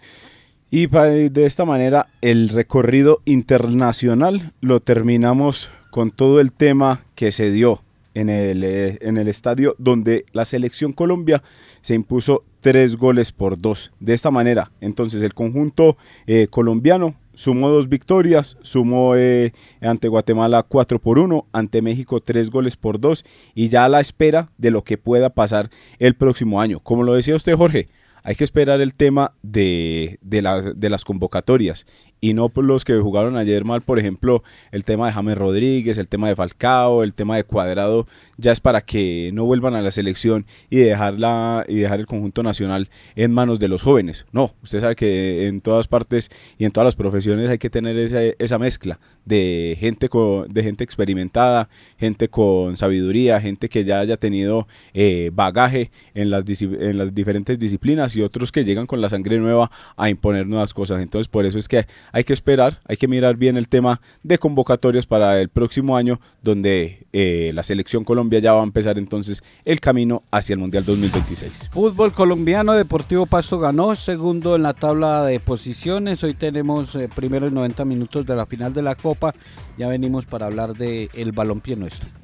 Y 0.69 0.88
de 0.88 1.45
esta 1.45 1.65
manera 1.65 2.07
el 2.21 2.48
recorrido 2.48 3.21
internacional 3.25 4.53
lo 4.62 4.79
terminamos 4.79 5.69
con 5.91 6.10
todo 6.10 6.39
el 6.39 6.51
tema 6.51 7.05
que 7.13 7.31
se 7.31 7.51
dio 7.51 7.83
en 8.13 8.29
el, 8.29 8.63
eh, 8.63 8.98
en 9.01 9.17
el 9.17 9.27
estadio 9.27 9.75
donde 9.77 10.25
la 10.33 10.45
selección 10.45 10.93
Colombia 10.93 11.43
se 11.81 11.93
impuso 11.93 12.43
tres 12.62 12.98
goles 12.98 13.31
por 13.31 13.60
dos. 13.60 13.91
De 14.00 14.13
esta 14.13 14.31
manera, 14.31 14.71
entonces 14.81 15.21
el 15.21 15.33
conjunto 15.33 15.98
eh, 16.27 16.48
colombiano 16.50 17.15
sumó 17.33 17.69
dos 17.69 17.89
victorias, 17.89 18.57
sumó 18.62 19.15
eh, 19.15 19.53
ante 19.81 20.07
Guatemala 20.07 20.63
cuatro 20.63 21.00
por 21.00 21.19
uno, 21.19 21.45
ante 21.51 21.81
México 21.81 22.19
tres 22.21 22.50
goles 22.50 22.77
por 22.77 23.00
dos 23.00 23.25
y 23.55 23.69
ya 23.69 23.86
a 23.86 23.89
la 23.89 24.01
espera 24.01 24.50
de 24.57 24.71
lo 24.71 24.83
que 24.83 24.98
pueda 24.98 25.29
pasar 25.29 25.69
el 26.00 26.15
próximo 26.15 26.62
año. 26.62 26.79
Como 26.79 27.03
lo 27.03 27.13
decía 27.13 27.36
usted 27.36 27.55
Jorge, 27.55 27.88
hay 28.23 28.35
que 28.35 28.43
esperar 28.43 28.81
el 28.81 28.93
tema 28.93 29.33
de, 29.41 30.19
de, 30.21 30.73
de 30.75 30.89
las 30.89 31.05
convocatorias 31.05 31.85
y 32.21 32.35
no 32.35 32.49
por 32.49 32.63
los 32.63 32.85
que 32.85 32.95
jugaron 32.97 33.35
ayer 33.35 33.65
mal, 33.65 33.81
por 33.81 33.97
ejemplo, 33.97 34.43
el 34.71 34.85
tema 34.85 35.07
de 35.07 35.13
James 35.13 35.37
Rodríguez, 35.37 35.97
el 35.97 36.07
tema 36.07 36.29
de 36.29 36.35
Falcao, 36.35 37.03
el 37.03 37.15
tema 37.15 37.35
de 37.35 37.43
Cuadrado, 37.43 38.07
ya 38.37 38.51
es 38.51 38.59
para 38.59 38.81
que 38.81 39.31
no 39.33 39.45
vuelvan 39.45 39.73
a 39.73 39.81
la 39.81 39.89
selección 39.89 40.45
y 40.69 40.77
dejarla 40.77 41.65
y 41.67 41.77
dejar 41.77 41.99
el 41.99 42.05
conjunto 42.05 42.43
nacional 42.43 42.89
en 43.15 43.31
manos 43.31 43.57
de 43.57 43.67
los 43.67 43.81
jóvenes. 43.81 44.27
No, 44.31 44.53
usted 44.61 44.81
sabe 44.81 44.95
que 44.95 45.47
en 45.47 45.61
todas 45.61 45.87
partes 45.87 46.29
y 46.59 46.65
en 46.65 46.71
todas 46.71 46.85
las 46.85 46.95
profesiones 46.95 47.49
hay 47.49 47.57
que 47.57 47.71
tener 47.71 47.97
esa, 47.97 48.21
esa 48.37 48.59
mezcla 48.59 48.99
de 49.25 49.75
gente 49.79 50.07
con, 50.07 50.47
de 50.47 50.61
gente 50.61 50.83
experimentada, 50.83 51.69
gente 51.97 52.29
con 52.29 52.77
sabiduría, 52.77 53.41
gente 53.41 53.67
que 53.67 53.83
ya 53.83 53.99
haya 53.99 54.17
tenido 54.17 54.67
eh, 54.93 55.31
bagaje 55.33 55.89
en 56.13 56.29
las, 56.29 56.43
en 56.61 56.97
las 56.99 57.15
diferentes 57.15 57.57
disciplinas 57.57 58.10
y 58.15 58.21
otros 58.21 58.51
que 58.51 58.63
llegan 58.63 58.85
con 58.85 59.01
la 59.01 59.09
sangre 59.09 59.39
nueva 59.39 59.71
a 59.97 60.09
imponer 60.09 60.47
nuevas 60.47 60.73
cosas. 60.73 61.01
Entonces, 61.01 61.27
por 61.27 61.45
eso 61.45 61.57
es 61.57 61.67
que 61.67 61.87
hay 62.11 62.23
que 62.23 62.33
esperar, 62.33 62.79
hay 62.87 62.97
que 62.97 63.07
mirar 63.07 63.37
bien 63.37 63.57
el 63.57 63.67
tema 63.67 64.01
de 64.23 64.37
convocatorias 64.37 65.05
para 65.05 65.41
el 65.41 65.49
próximo 65.49 65.97
año, 65.97 66.19
donde 66.41 67.05
eh, 67.13 67.51
la 67.53 67.63
selección 67.63 68.03
Colombia 68.03 68.39
ya 68.39 68.53
va 68.53 68.61
a 68.61 68.63
empezar 68.63 68.97
entonces 68.97 69.43
el 69.65 69.79
camino 69.79 70.23
hacia 70.31 70.53
el 70.53 70.59
Mundial 70.59 70.85
2026. 70.85 71.69
Fútbol 71.71 72.13
colombiano, 72.13 72.73
Deportivo 72.73 73.25
Pasto 73.25 73.59
ganó, 73.59 73.95
segundo 73.95 74.55
en 74.55 74.63
la 74.63 74.73
tabla 74.73 75.23
de 75.25 75.39
posiciones. 75.39 76.23
Hoy 76.23 76.33
tenemos 76.33 76.95
eh, 76.95 77.09
primeros 77.13 77.51
90 77.51 77.85
minutos 77.85 78.25
de 78.25 78.35
la 78.35 78.45
final 78.45 78.73
de 78.73 78.81
la 78.81 78.95
Copa. 78.95 79.33
Ya 79.77 79.87
venimos 79.87 80.25
para 80.25 80.45
hablar 80.45 80.75
del 80.75 81.09
el 81.13 81.31
balompié 81.31 81.75
nuestro. 81.75 82.20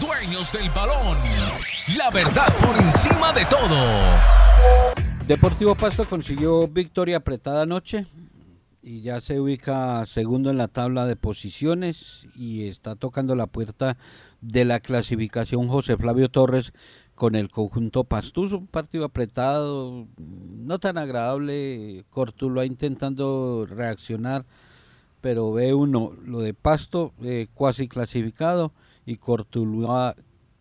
Dueños 0.00 0.52
del 0.52 0.68
balón. 0.70 1.16
La 1.96 2.10
verdad 2.10 2.52
por 2.58 2.76
encima 2.76 3.32
de 3.32 3.44
todo. 3.44 3.76
Deportivo 5.28 5.76
Pasto 5.76 6.08
consiguió 6.08 6.66
victoria 6.66 7.18
apretada 7.18 7.62
anoche 7.62 8.04
y 8.82 9.02
ya 9.02 9.20
se 9.20 9.38
ubica 9.38 10.04
segundo 10.04 10.50
en 10.50 10.58
la 10.58 10.66
tabla 10.66 11.06
de 11.06 11.14
posiciones 11.14 12.26
y 12.34 12.66
está 12.66 12.96
tocando 12.96 13.36
la 13.36 13.46
puerta 13.46 13.96
de 14.40 14.64
la 14.64 14.80
clasificación 14.80 15.68
José 15.68 15.96
Flavio 15.96 16.30
Torres 16.30 16.72
con 17.14 17.36
el 17.36 17.48
conjunto 17.48 18.02
Pastuso, 18.02 18.58
un 18.58 18.66
partido 18.66 19.04
apretado, 19.04 20.08
no 20.18 20.78
tan 20.80 20.98
agradable, 20.98 22.04
Cortuloa 22.10 22.66
intentando 22.66 23.66
reaccionar, 23.70 24.44
pero 25.20 25.52
ve 25.52 25.74
uno 25.74 26.12
lo 26.24 26.40
de 26.40 26.54
Pasto 26.54 27.12
eh, 27.22 27.46
cuasi 27.54 27.86
clasificado 27.86 28.72
y 29.06 29.16
Cortuloa 29.16 30.14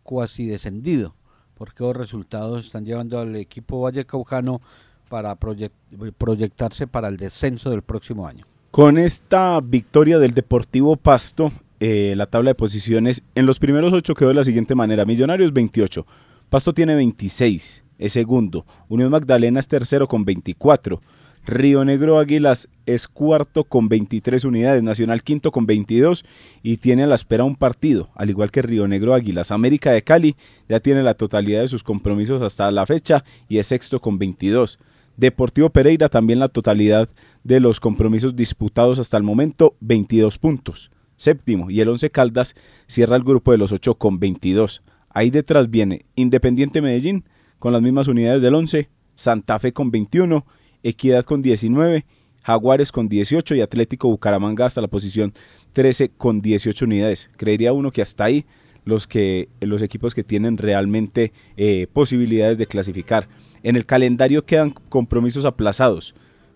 cuasi 0.04 0.46
descendido 0.46 1.16
porque 1.56 1.84
los 1.84 1.96
resultados 1.96 2.66
están 2.66 2.86
llevando 2.86 3.20
al 3.20 3.36
equipo 3.36 3.82
Valle 3.82 4.06
Caujano 4.06 4.62
para 5.10 5.36
proyectarse 5.36 6.88
para 6.88 7.08
el 7.08 7.18
descenso 7.18 7.72
del 7.72 7.82
próximo 7.82 8.28
año. 8.28 8.46
Con 8.72 8.98
esta 8.98 9.60
victoria 9.62 10.20
del 10.20 10.34
Deportivo 10.34 10.98
Pasto, 10.98 11.52
eh, 11.80 12.14
la 12.18 12.26
tabla 12.26 12.52
de 12.52 12.56
posiciones 12.56 13.24
en 13.34 13.46
los 13.46 13.60
primeros 13.60 13.94
ocho 13.94 14.14
quedó 14.14 14.30
de 14.30 14.36
la 14.36 14.44
siguiente 14.44 14.76
manera. 14.76 15.06
Millonarios 15.06 15.54
28, 15.54 16.06
Pasto 16.50 16.74
tiene 16.74 16.96
26, 16.96 17.84
es 17.98 18.14
segundo. 18.14 18.66
Unión 18.90 19.12
Magdalena 19.12 19.60
es 19.60 19.68
tercero 19.68 20.08
con 20.08 20.26
24. 20.26 21.02
Río 21.46 21.86
Negro 21.86 22.18
Águilas 22.18 22.70
es 22.88 23.08
cuarto 23.08 23.66
con 23.66 23.88
23 23.88 24.46
unidades, 24.46 24.82
Nacional 24.82 25.22
quinto 25.22 25.52
con 25.52 25.68
22 25.68 26.26
y 26.64 26.78
tiene 26.78 27.04
a 27.04 27.08
la 27.08 27.14
espera 27.14 27.44
un 27.44 27.56
partido, 27.56 28.10
al 28.16 28.32
igual 28.32 28.50
que 28.50 28.64
Río 28.64 28.88
Negro 28.88 29.14
Águilas. 29.14 29.52
América 29.52 29.92
de 29.92 30.04
Cali 30.04 30.36
ya 30.68 30.80
tiene 30.80 31.04
la 31.04 31.14
totalidad 31.14 31.62
de 31.62 31.68
sus 31.68 31.84
compromisos 31.84 32.42
hasta 32.42 32.72
la 32.72 32.88
fecha 32.88 33.24
y 33.48 33.60
es 33.60 33.68
sexto 33.68 34.02
con 34.02 34.18
22. 34.18 34.80
Deportivo 35.18 35.70
Pereira 35.70 36.10
también 36.10 36.40
la 36.40 36.48
totalidad 36.48 37.10
de 37.44 37.60
los 37.60 37.80
compromisos 37.80 38.36
disputados 38.36 38.98
hasta 38.98 39.18
el 39.18 39.24
momento, 39.24 39.76
22 39.82 40.40
puntos. 40.40 40.90
Séptimo 41.16 41.70
y 41.70 41.80
el 41.80 41.90
Once 41.90 42.10
Caldas 42.10 42.56
cierra 42.88 43.18
el 43.18 43.24
grupo 43.24 43.52
de 43.52 43.60
los 43.60 43.72
8 43.72 43.96
con 43.96 44.20
22. 44.20 44.82
Ahí 45.10 45.30
detrás 45.30 45.70
viene 45.70 46.02
Independiente 46.16 46.82
Medellín 46.82 47.24
con 47.60 47.72
las 47.72 47.84
mismas 47.84 48.08
unidades 48.08 48.42
del 48.42 48.56
11, 48.56 48.90
Santa 49.16 49.60
Fe 49.60 49.74
con 49.74 49.92
21 49.92 50.44
Equidad 50.86 51.26
con 51.26 51.42
19, 51.42 52.06
Jaguares 52.44 52.92
con 52.92 53.10
18 53.10 53.56
y 53.56 53.62
Atlético 53.62 54.08
Bucaramanga 54.08 54.68
hasta 54.68 54.82
la 54.82 54.88
posición 54.88 55.34
13 55.74 56.10
con 56.10 56.44
18 56.44 56.86
unidades. 56.86 57.32
Creería 57.38 57.74
uno 57.74 57.90
que 57.90 58.04
hasta 58.04 58.26
ahí 58.26 58.46
los, 58.84 59.08
que, 59.08 59.50
los 59.62 59.82
equipos 59.82 60.14
que 60.14 60.24
tienen 60.24 60.60
realmente 60.60 61.34
eh, 61.58 61.88
posibilidades 61.92 62.60
de 62.60 62.68
clasificar. 62.68 63.28
En 63.64 63.76
el 63.76 63.88
calendario 63.88 64.46
quedan 64.46 64.76
compromisos 64.90 65.44
aplazados. 65.46 66.14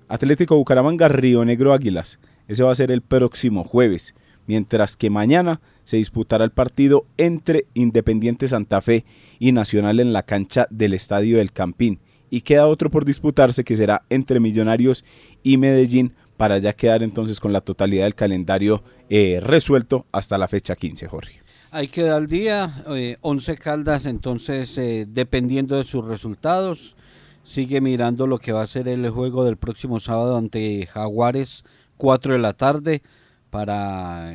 Atlético 0.07 0.55
Bucaramanga, 0.57 1.07
Río 1.07 1.43
Negro 1.43 1.73
Águilas. 1.73 2.19
Ese 2.47 2.61
va 2.61 2.71
a 2.71 2.75
ser 2.75 2.91
el 2.91 3.01
próximo 3.01 3.63
jueves. 3.63 4.13
Mientras 4.45 4.95
que 4.95 5.09
mañana 5.09 5.59
se 5.85 5.97
disputará 5.97 6.43
el 6.43 6.51
partido 6.51 7.07
entre 7.17 7.65
Independiente 7.73 8.47
Santa 8.47 8.79
Fe 8.81 9.05
y 9.39 9.53
Nacional 9.53 9.99
en 9.99 10.13
la 10.13 10.21
cancha 10.21 10.67
del 10.69 10.93
Estadio 10.93 11.37
del 11.37 11.51
Campín 11.51 11.99
y 12.29 12.41
queda 12.41 12.67
otro 12.67 12.89
por 12.89 13.05
disputarse 13.05 13.63
que 13.63 13.75
será 13.75 14.03
entre 14.09 14.39
Millonarios 14.39 15.05
y 15.43 15.57
Medellín 15.57 16.13
para 16.37 16.57
ya 16.57 16.73
quedar 16.73 17.03
entonces 17.03 17.39
con 17.39 17.51
la 17.51 17.61
totalidad 17.61 18.05
del 18.05 18.15
calendario 18.15 18.83
eh, 19.09 19.39
resuelto 19.43 20.05
hasta 20.11 20.37
la 20.37 20.47
fecha 20.47 20.75
15, 20.75 21.07
Jorge. 21.07 21.41
Hay 21.71 21.87
que 21.89 22.03
dar 22.03 22.17
al 22.17 22.27
día, 22.27 22.83
11 23.21 23.51
eh, 23.51 23.57
Caldas, 23.57 24.05
entonces 24.05 24.77
eh, 24.77 25.05
dependiendo 25.07 25.75
de 25.75 25.83
sus 25.83 26.07
resultados, 26.07 26.95
sigue 27.43 27.81
mirando 27.81 28.25
lo 28.25 28.39
que 28.39 28.53
va 28.53 28.63
a 28.63 28.67
ser 28.67 28.87
el 28.87 29.09
juego 29.09 29.43
del 29.43 29.57
próximo 29.57 29.99
sábado 29.99 30.37
ante 30.37 30.87
Jaguares, 30.87 31.63
4 31.97 32.33
de 32.33 32.39
la 32.39 32.53
tarde, 32.53 33.03
para 33.49 34.33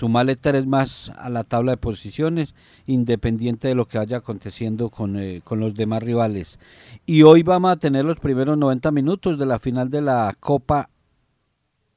sumarle 0.00 0.34
tres 0.34 0.66
más 0.66 1.10
a 1.10 1.28
la 1.28 1.44
tabla 1.44 1.72
de 1.72 1.76
posiciones, 1.76 2.54
independiente 2.86 3.68
de 3.68 3.74
lo 3.74 3.86
que 3.86 3.98
vaya 3.98 4.16
aconteciendo 4.16 4.88
con, 4.88 5.18
eh, 5.18 5.42
con, 5.44 5.60
los 5.60 5.74
demás 5.74 6.02
rivales. 6.02 6.58
Y 7.04 7.22
hoy 7.22 7.42
vamos 7.42 7.70
a 7.70 7.76
tener 7.76 8.06
los 8.06 8.18
primeros 8.18 8.56
90 8.56 8.92
minutos 8.92 9.38
de 9.38 9.44
la 9.44 9.58
final 9.58 9.90
de 9.90 10.00
la 10.00 10.34
Copa 10.40 10.88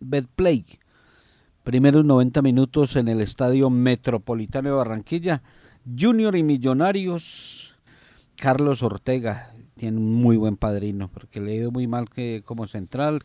Betplay. 0.01 0.65
Primeros 1.63 2.03
90 2.03 2.41
minutos 2.41 2.97
en 2.97 3.07
el 3.07 3.21
Estadio 3.21 3.69
Metropolitano 3.69 4.67
de 4.67 4.75
Barranquilla. 4.75 5.41
Junior 5.97 6.35
y 6.35 6.43
Millonarios. 6.43 7.75
Carlos 8.35 8.83
Ortega. 8.83 9.53
tiene 9.77 9.97
un 9.97 10.13
muy 10.15 10.35
buen 10.35 10.57
padrino, 10.57 11.07
porque 11.07 11.39
le 11.39 11.53
ha 11.53 11.55
ido 11.55 11.71
muy 11.71 11.87
mal 11.87 12.09
que 12.09 12.43
como 12.43 12.67
central 12.67 13.21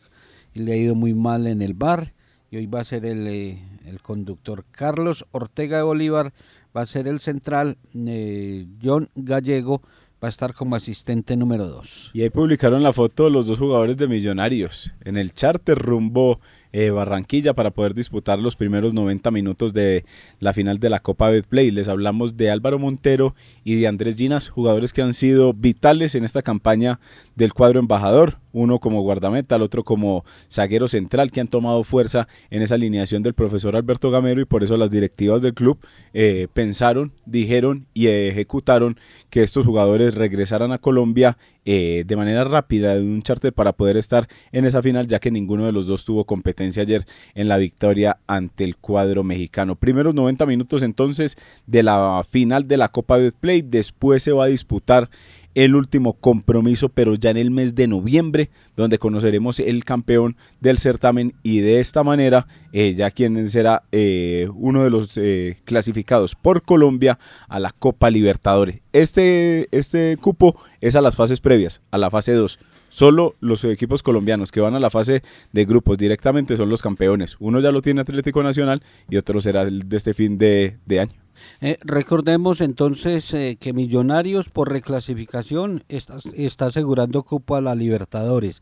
y 0.53 0.61
le 0.61 0.71
ha 0.71 0.77
ido 0.77 0.95
muy 0.95 1.13
mal 1.13 1.47
en 1.47 1.61
el 1.61 1.73
bar. 1.73 2.13
Y 2.51 2.57
hoy 2.57 2.65
va 2.65 2.81
a 2.81 2.83
ser 2.83 3.05
el, 3.05 3.27
eh, 3.27 3.61
el 3.85 4.01
conductor 4.01 4.65
Carlos 4.71 5.25
Ortega 5.31 5.77
de 5.77 5.83
Bolívar, 5.83 6.33
va 6.75 6.81
a 6.81 6.85
ser 6.85 7.07
el 7.07 7.19
central, 7.19 7.77
eh, 7.93 8.65
John 8.83 9.09
Gallego 9.15 9.81
va 10.21 10.27
a 10.27 10.29
estar 10.29 10.53
como 10.53 10.75
asistente 10.75 11.37
número 11.37 11.65
2. 11.65 12.11
Y 12.13 12.21
ahí 12.23 12.29
publicaron 12.29 12.83
la 12.83 12.93
foto 12.93 13.25
de 13.25 13.31
los 13.31 13.47
dos 13.47 13.57
jugadores 13.57 13.97
de 13.97 14.07
Millonarios 14.07 14.91
en 15.01 15.17
el 15.17 15.33
charter 15.33 15.77
rumbo 15.77 16.39
eh, 16.71 16.89
Barranquilla 16.91 17.53
para 17.53 17.71
poder 17.71 17.93
disputar 17.93 18.39
los 18.39 18.55
primeros 18.55 18.93
90 18.93 19.31
minutos 19.31 19.73
de 19.73 20.05
la 20.39 20.53
final 20.53 20.79
de 20.79 20.89
la 20.89 20.99
Copa 20.99 21.29
Betplay. 21.29 21.71
Les 21.71 21.87
hablamos 21.87 22.37
de 22.37 22.51
Álvaro 22.51 22.79
Montero 22.79 23.35
y 23.63 23.75
de 23.75 23.87
Andrés 23.87 24.17
Ginas, 24.17 24.49
jugadores 24.49 24.93
que 24.93 25.01
han 25.01 25.13
sido 25.13 25.53
vitales 25.53 26.15
en 26.15 26.23
esta 26.23 26.41
campaña 26.41 26.99
del 27.35 27.53
cuadro 27.53 27.79
embajador, 27.79 28.37
uno 28.51 28.79
como 28.79 29.01
guardameta, 29.01 29.55
el 29.55 29.61
otro 29.61 29.83
como 29.83 30.25
zaguero 30.51 30.87
central, 30.87 31.31
que 31.31 31.41
han 31.41 31.47
tomado 31.47 31.83
fuerza 31.83 32.27
en 32.49 32.61
esa 32.61 32.75
alineación 32.75 33.23
del 33.23 33.33
profesor 33.33 33.75
Alberto 33.75 34.11
Gamero 34.11 34.41
y 34.41 34.45
por 34.45 34.63
eso 34.63 34.77
las 34.77 34.91
directivas 34.91 35.41
del 35.41 35.53
club 35.53 35.79
eh, 36.13 36.47
pensaron, 36.53 37.13
dijeron 37.25 37.85
y 37.93 38.07
ejecutaron 38.07 38.97
que 39.29 39.43
estos 39.43 39.65
jugadores 39.65 40.15
regresaran 40.15 40.71
a 40.71 40.79
Colombia 40.79 41.37
eh, 41.71 42.03
de 42.03 42.15
manera 42.15 42.45
rápida 42.45 42.95
de 42.95 43.03
un 43.03 43.21
charter 43.21 43.53
para 43.53 43.73
poder 43.73 43.95
estar 43.95 44.27
en 44.51 44.65
esa 44.65 44.81
final, 44.81 45.05
ya 45.05 45.19
que 45.19 45.29
ninguno 45.29 45.67
de 45.67 45.71
los 45.71 45.85
dos 45.85 46.03
tuvo 46.03 46.25
competencia 46.25 46.81
ayer 46.81 47.05
en 47.35 47.47
la 47.47 47.59
victoria 47.59 48.17
ante 48.25 48.63
el 48.63 48.75
cuadro 48.75 49.23
mexicano. 49.23 49.75
Primeros 49.75 50.15
90 50.15 50.47
minutos 50.47 50.81
entonces 50.81 51.37
de 51.67 51.83
la 51.83 52.25
final 52.27 52.67
de 52.67 52.77
la 52.77 52.87
Copa 52.87 53.17
Betplay, 53.17 53.61
después 53.61 54.23
se 54.23 54.31
va 54.31 54.45
a 54.45 54.47
disputar 54.47 55.11
el 55.55 55.75
último 55.75 56.13
compromiso, 56.13 56.89
pero 56.89 57.15
ya 57.15 57.29
en 57.29 57.37
el 57.37 57.51
mes 57.51 57.75
de 57.75 57.87
noviembre, 57.87 58.49
donde 58.75 58.97
conoceremos 58.97 59.59
el 59.59 59.83
campeón 59.83 60.37
del 60.59 60.77
certamen 60.77 61.33
y 61.43 61.59
de 61.59 61.79
esta 61.79 62.03
manera 62.03 62.47
eh, 62.71 62.93
ya 62.95 63.11
quien 63.11 63.47
será 63.49 63.83
eh, 63.91 64.47
uno 64.53 64.83
de 64.83 64.89
los 64.89 65.17
eh, 65.17 65.57
clasificados 65.65 66.35
por 66.35 66.61
Colombia 66.63 67.19
a 67.47 67.59
la 67.59 67.71
Copa 67.71 68.09
Libertadores. 68.09 68.81
Este, 68.93 69.67
este 69.71 70.17
cupo 70.17 70.55
es 70.81 70.95
a 70.95 71.01
las 71.01 71.15
fases 71.15 71.39
previas, 71.39 71.81
a 71.91 71.97
la 71.97 72.09
fase 72.09 72.33
2. 72.33 72.59
Solo 72.89 73.35
los 73.39 73.63
equipos 73.63 74.03
colombianos 74.03 74.51
que 74.51 74.61
van 74.61 74.75
a 74.75 74.79
la 74.79 74.89
fase 74.89 75.23
de 75.51 75.65
grupos 75.65 75.97
directamente 75.97 76.57
son 76.57 76.69
los 76.69 76.81
campeones. 76.81 77.37
Uno 77.39 77.59
ya 77.59 77.71
lo 77.71 77.81
tiene 77.81 78.01
Atlético 78.01 78.43
Nacional 78.43 78.83
y 79.09 79.17
otro 79.17 79.41
será 79.41 79.63
el 79.63 79.87
de 79.87 79.97
este 79.97 80.13
fin 80.13 80.37
de, 80.37 80.77
de 80.85 80.99
año. 80.99 81.19
Eh, 81.61 81.77
recordemos 81.81 82.61
entonces 82.61 83.33
eh, 83.33 83.57
que 83.59 83.73
Millonarios 83.73 84.49
por 84.49 84.71
reclasificación 84.71 85.83
está, 85.87 86.65
asegurando 86.65 87.23
cupo 87.23 87.55
a 87.55 87.61
la 87.61 87.75
Libertadores, 87.75 88.61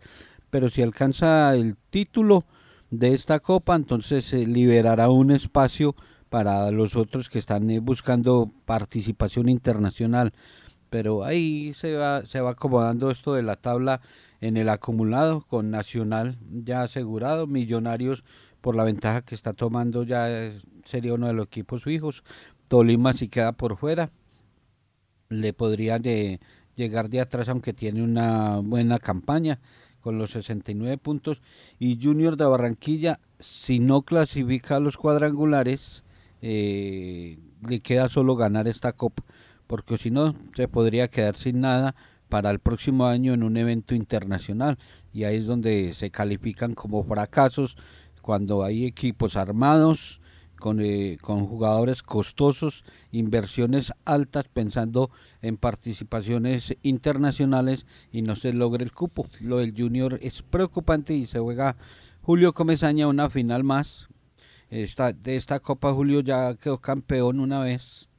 pero 0.50 0.70
si 0.70 0.82
alcanza 0.82 1.56
el 1.56 1.76
título 1.90 2.46
de 2.90 3.14
esta 3.14 3.40
copa, 3.40 3.76
entonces 3.76 4.34
liberará 4.34 5.10
un 5.10 5.32
espacio 5.32 5.96
para 6.30 6.72
los 6.72 6.96
otros 6.96 7.30
que 7.30 7.40
están 7.40 7.70
eh, 7.70 7.80
buscando 7.80 8.52
participación 8.66 9.50
internacional. 9.50 10.34
Pero 10.90 11.24
ahí 11.24 11.74
se 11.74 11.96
va, 11.96 12.26
se 12.26 12.42
va 12.42 12.52
acomodando 12.52 13.12
esto 13.12 13.34
de 13.34 13.44
la 13.44 13.56
tabla 13.56 14.02
en 14.42 14.58
el 14.58 14.70
acumulado 14.70 15.42
con 15.42 15.72
Nacional 15.72 16.38
ya 16.64 16.84
asegurado, 16.84 17.48
Millonarios 17.48 18.24
por 18.62 18.76
la 18.76 18.84
ventaja 18.84 19.22
que 19.22 19.36
está 19.36 19.54
tomando 19.54 20.04
ya 20.04 20.54
sería 20.86 21.14
uno 21.14 21.28
de 21.28 21.34
los 21.34 21.48
equipos 21.48 21.84
fijos. 21.84 22.24
Tolima 22.68 23.14
si 23.14 23.30
queda 23.30 23.54
por 23.54 23.78
fuera, 23.78 24.10
le 25.30 25.54
podría 25.54 25.98
llegar 26.76 27.10
de 27.10 27.22
atrás 27.22 27.50
aunque 27.50 27.74
tiene 27.74 28.04
una 28.04 28.58
buena 28.58 29.00
campaña 29.00 29.60
con 30.02 30.18
los 30.18 30.32
69 30.32 30.98
puntos 30.98 31.42
y 31.80 32.02
Junior 32.02 32.38
de 32.38 32.46
Barranquilla 32.46 33.20
si 33.40 33.80
no 33.80 34.04
clasifica 34.04 34.78
a 34.78 34.80
los 34.80 34.96
cuadrangulares 34.96 36.04
eh, 36.42 37.40
le 37.68 37.80
queda 37.80 38.08
solo 38.08 38.36
ganar 38.36 38.68
esta 38.68 38.94
copa 38.94 39.24
porque 39.68 39.98
si 39.98 40.12
no 40.12 40.36
se 40.56 40.68
podría 40.68 41.08
quedar 41.08 41.36
sin 41.36 41.62
nada 41.62 41.96
para 42.30 42.50
el 42.50 42.60
próximo 42.60 43.06
año 43.06 43.34
en 43.34 43.44
un 43.44 43.58
evento 43.58 43.96
internacional 43.96 44.78
y 45.14 45.24
ahí 45.24 45.38
es 45.38 45.46
donde 45.46 45.94
se 45.94 46.10
califican 46.12 46.74
como 46.74 47.04
fracasos 47.04 47.78
cuando 48.22 48.64
hay 48.64 48.86
equipos 48.86 49.38
armados 49.38 50.22
con, 50.58 50.82
eh, 50.82 51.18
con 51.22 51.46
jugadores 51.46 52.04
costosos, 52.04 52.84
inversiones 53.12 53.94
altas 54.06 54.46
pensando 54.52 55.12
en 55.42 55.56
participaciones 55.58 56.76
internacionales 56.82 57.86
y 58.12 58.24
no 58.24 58.36
se 58.36 58.54
logra 58.54 58.84
el 58.84 58.92
cupo. 58.92 59.28
Lo 59.40 59.58
del 59.58 59.74
Junior 59.78 60.20
es 60.22 60.42
preocupante 60.42 61.14
y 61.14 61.26
se 61.26 61.40
juega 61.40 61.78
Julio 62.22 62.54
Comesaña 62.54 63.08
una 63.08 63.30
final 63.30 63.64
más. 63.64 64.08
Esta, 64.70 65.14
de 65.14 65.38
esta 65.38 65.62
Copa 65.62 65.94
Julio 65.94 66.20
ya 66.20 66.54
quedó 66.56 66.80
campeón 66.80 67.40
una 67.40 67.60
vez. 67.60 68.10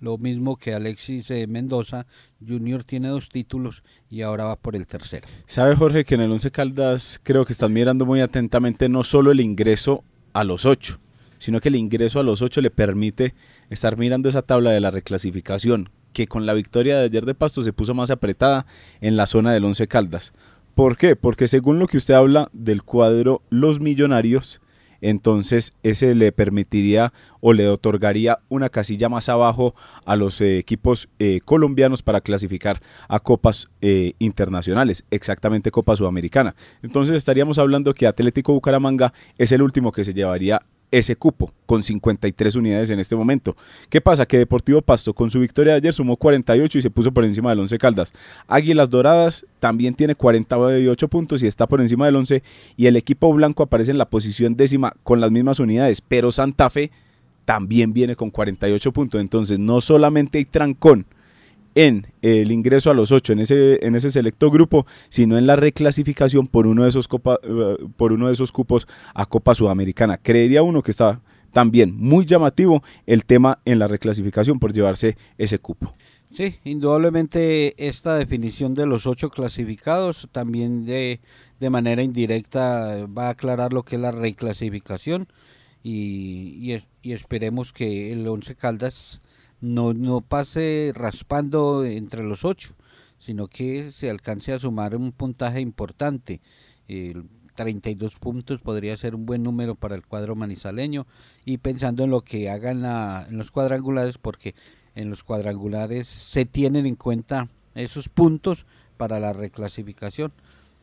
Lo 0.00 0.18
mismo 0.18 0.56
que 0.56 0.74
Alexis 0.74 1.30
eh, 1.30 1.46
Mendoza, 1.46 2.06
Junior 2.46 2.84
tiene 2.84 3.08
dos 3.08 3.28
títulos 3.28 3.82
y 4.10 4.22
ahora 4.22 4.44
va 4.44 4.56
por 4.56 4.76
el 4.76 4.86
tercero. 4.86 5.26
Sabe 5.46 5.76
Jorge 5.76 6.04
que 6.04 6.14
en 6.14 6.22
el 6.22 6.32
Once 6.32 6.50
Caldas 6.50 7.20
creo 7.22 7.44
que 7.44 7.52
están 7.52 7.72
mirando 7.72 8.04
muy 8.04 8.20
atentamente 8.20 8.88
no 8.88 9.04
solo 9.04 9.30
el 9.32 9.40
ingreso 9.40 10.04
a 10.32 10.44
los 10.44 10.66
ocho, 10.66 10.98
sino 11.38 11.60
que 11.60 11.68
el 11.68 11.76
ingreso 11.76 12.20
a 12.20 12.24
los 12.24 12.42
ocho 12.42 12.60
le 12.60 12.70
permite 12.70 13.34
estar 13.70 13.96
mirando 13.96 14.28
esa 14.28 14.42
tabla 14.42 14.72
de 14.72 14.80
la 14.80 14.90
reclasificación, 14.90 15.90
que 16.12 16.26
con 16.26 16.46
la 16.46 16.54
victoria 16.54 16.98
de 16.98 17.04
ayer 17.04 17.24
de 17.24 17.34
Pasto 17.34 17.62
se 17.62 17.72
puso 17.72 17.94
más 17.94 18.10
apretada 18.10 18.66
en 19.00 19.16
la 19.16 19.26
zona 19.26 19.52
del 19.52 19.64
Once 19.64 19.86
Caldas. 19.88 20.32
¿Por 20.74 20.96
qué? 20.96 21.14
Porque 21.16 21.46
según 21.46 21.78
lo 21.78 21.86
que 21.86 21.98
usted 21.98 22.14
habla 22.14 22.50
del 22.52 22.82
cuadro 22.82 23.42
Los 23.48 23.80
Millonarios, 23.80 24.60
entonces 25.04 25.74
ese 25.82 26.14
le 26.14 26.32
permitiría 26.32 27.12
o 27.40 27.52
le 27.52 27.68
otorgaría 27.68 28.38
una 28.48 28.70
casilla 28.70 29.10
más 29.10 29.28
abajo 29.28 29.74
a 30.06 30.16
los 30.16 30.40
eh, 30.40 30.58
equipos 30.58 31.10
eh, 31.18 31.40
colombianos 31.44 32.02
para 32.02 32.22
clasificar 32.22 32.80
a 33.06 33.20
copas 33.20 33.68
eh, 33.82 34.14
internacionales, 34.18 35.04
exactamente 35.10 35.70
Copa 35.70 35.94
Sudamericana. 35.94 36.56
Entonces 36.82 37.16
estaríamos 37.16 37.58
hablando 37.58 37.92
que 37.92 38.06
Atlético 38.06 38.54
Bucaramanga 38.54 39.12
es 39.36 39.52
el 39.52 39.60
último 39.60 39.92
que 39.92 40.04
se 40.04 40.14
llevaría 40.14 40.62
ese 40.98 41.16
cupo 41.16 41.52
con 41.66 41.82
53 41.82 42.54
unidades 42.54 42.90
en 42.90 43.00
este 43.00 43.16
momento. 43.16 43.56
¿Qué 43.88 44.00
pasa? 44.00 44.26
Que 44.26 44.38
Deportivo 44.38 44.80
Pasto 44.82 45.12
con 45.12 45.30
su 45.30 45.40
victoria 45.40 45.72
de 45.72 45.78
ayer 45.78 45.92
sumó 45.92 46.16
48 46.16 46.78
y 46.78 46.82
se 46.82 46.90
puso 46.90 47.12
por 47.12 47.24
encima 47.24 47.50
del 47.50 47.60
11 47.60 47.78
Caldas. 47.78 48.12
Águilas 48.46 48.90
Doradas 48.90 49.46
también 49.60 49.94
tiene 49.94 50.14
48 50.14 51.08
puntos 51.08 51.42
y 51.42 51.46
está 51.46 51.66
por 51.66 51.80
encima 51.80 52.06
del 52.06 52.16
11 52.16 52.42
y 52.76 52.86
el 52.86 52.96
equipo 52.96 53.32
blanco 53.32 53.62
aparece 53.62 53.90
en 53.90 53.98
la 53.98 54.08
posición 54.08 54.56
décima 54.56 54.92
con 55.02 55.20
las 55.20 55.30
mismas 55.30 55.58
unidades, 55.58 56.00
pero 56.00 56.30
Santa 56.32 56.70
Fe 56.70 56.90
también 57.44 57.92
viene 57.92 58.16
con 58.16 58.30
48 58.30 58.92
puntos. 58.92 59.20
Entonces 59.20 59.58
no 59.58 59.80
solamente 59.80 60.38
hay 60.38 60.44
trancón 60.44 61.06
en 61.74 62.06
el 62.22 62.52
ingreso 62.52 62.90
a 62.90 62.94
los 62.94 63.12
ocho 63.12 63.32
en 63.32 63.40
ese, 63.40 63.84
en 63.86 63.94
ese 63.94 64.10
selecto 64.10 64.50
grupo, 64.50 64.86
sino 65.08 65.38
en 65.38 65.46
la 65.46 65.56
reclasificación 65.56 66.46
por 66.46 66.66
uno 66.66 66.84
de 66.84 66.88
esos, 66.88 67.08
copa, 67.08 67.38
eh, 67.42 67.76
por 67.96 68.12
uno 68.12 68.28
de 68.28 68.34
esos 68.34 68.52
cupos 68.52 68.86
a 69.14 69.26
Copa 69.26 69.54
Sudamericana. 69.54 70.18
Creería 70.18 70.62
uno 70.62 70.82
que 70.82 70.90
está 70.90 71.20
también 71.52 71.96
muy 71.96 72.26
llamativo 72.26 72.82
el 73.06 73.24
tema 73.24 73.60
en 73.64 73.78
la 73.78 73.88
reclasificación 73.88 74.58
por 74.58 74.72
llevarse 74.72 75.16
ese 75.38 75.58
cupo. 75.58 75.94
Sí, 76.34 76.56
indudablemente 76.64 77.74
esta 77.86 78.16
definición 78.18 78.74
de 78.74 78.86
los 78.86 79.06
ocho 79.06 79.30
clasificados 79.30 80.28
también 80.32 80.84
de, 80.84 81.20
de 81.60 81.70
manera 81.70 82.02
indirecta 82.02 83.06
va 83.06 83.28
a 83.28 83.30
aclarar 83.30 83.72
lo 83.72 83.84
que 83.84 83.94
es 83.94 84.02
la 84.02 84.10
reclasificación 84.10 85.28
y, 85.84 86.82
y, 87.02 87.12
esperemos 87.12 87.72
que 87.72 88.10
el 88.10 88.26
Once 88.26 88.56
Caldas 88.56 89.20
no, 89.64 89.94
no 89.94 90.20
pase 90.20 90.92
raspando 90.94 91.84
entre 91.84 92.22
los 92.22 92.44
ocho, 92.44 92.74
sino 93.18 93.48
que 93.48 93.90
se 93.92 94.10
alcance 94.10 94.52
a 94.52 94.58
sumar 94.58 94.94
un 94.94 95.12
puntaje 95.12 95.60
importante. 95.60 96.40
32 97.54 98.16
puntos 98.16 98.60
podría 98.60 98.96
ser 98.96 99.14
un 99.14 99.26
buen 99.26 99.42
número 99.42 99.74
para 99.74 99.94
el 99.94 100.04
cuadro 100.06 100.34
manizaleño 100.34 101.06
y 101.44 101.58
pensando 101.58 102.04
en 102.04 102.10
lo 102.10 102.20
que 102.20 102.50
hagan 102.50 102.84
en 103.28 103.38
los 103.38 103.50
cuadrangulares, 103.50 104.18
porque 104.18 104.54
en 104.94 105.08
los 105.08 105.24
cuadrangulares 105.24 106.06
se 106.06 106.44
tienen 106.44 106.86
en 106.86 106.96
cuenta 106.96 107.48
esos 107.74 108.08
puntos 108.08 108.66
para 108.96 109.18
la 109.20 109.32
reclasificación. 109.32 110.32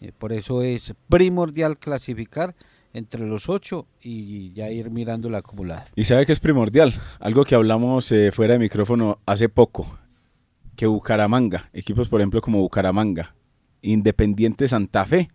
Eh, 0.01 0.11
por 0.17 0.33
eso 0.33 0.63
es 0.63 0.93
primordial 1.09 1.77
clasificar 1.77 2.55
entre 2.93 3.25
los 3.25 3.49
ocho 3.49 3.87
y 4.01 4.51
ya 4.53 4.69
ir 4.69 4.89
mirando 4.89 5.29
la 5.29 5.39
acumulada. 5.39 5.87
Y 5.95 6.03
sabe 6.03 6.25
que 6.25 6.31
es 6.31 6.39
primordial, 6.39 6.93
algo 7.19 7.43
que 7.45 7.55
hablamos 7.55 8.11
eh, 8.11 8.31
fuera 8.31 8.53
de 8.53 8.59
micrófono 8.59 9.19
hace 9.25 9.49
poco, 9.49 9.99
que 10.75 10.87
Bucaramanga, 10.87 11.69
equipos 11.73 12.09
por 12.09 12.21
ejemplo 12.21 12.41
como 12.41 12.59
Bucaramanga, 12.59 13.35
Independiente 13.81 14.67
Santa 14.67 15.05
Fe, 15.05 15.27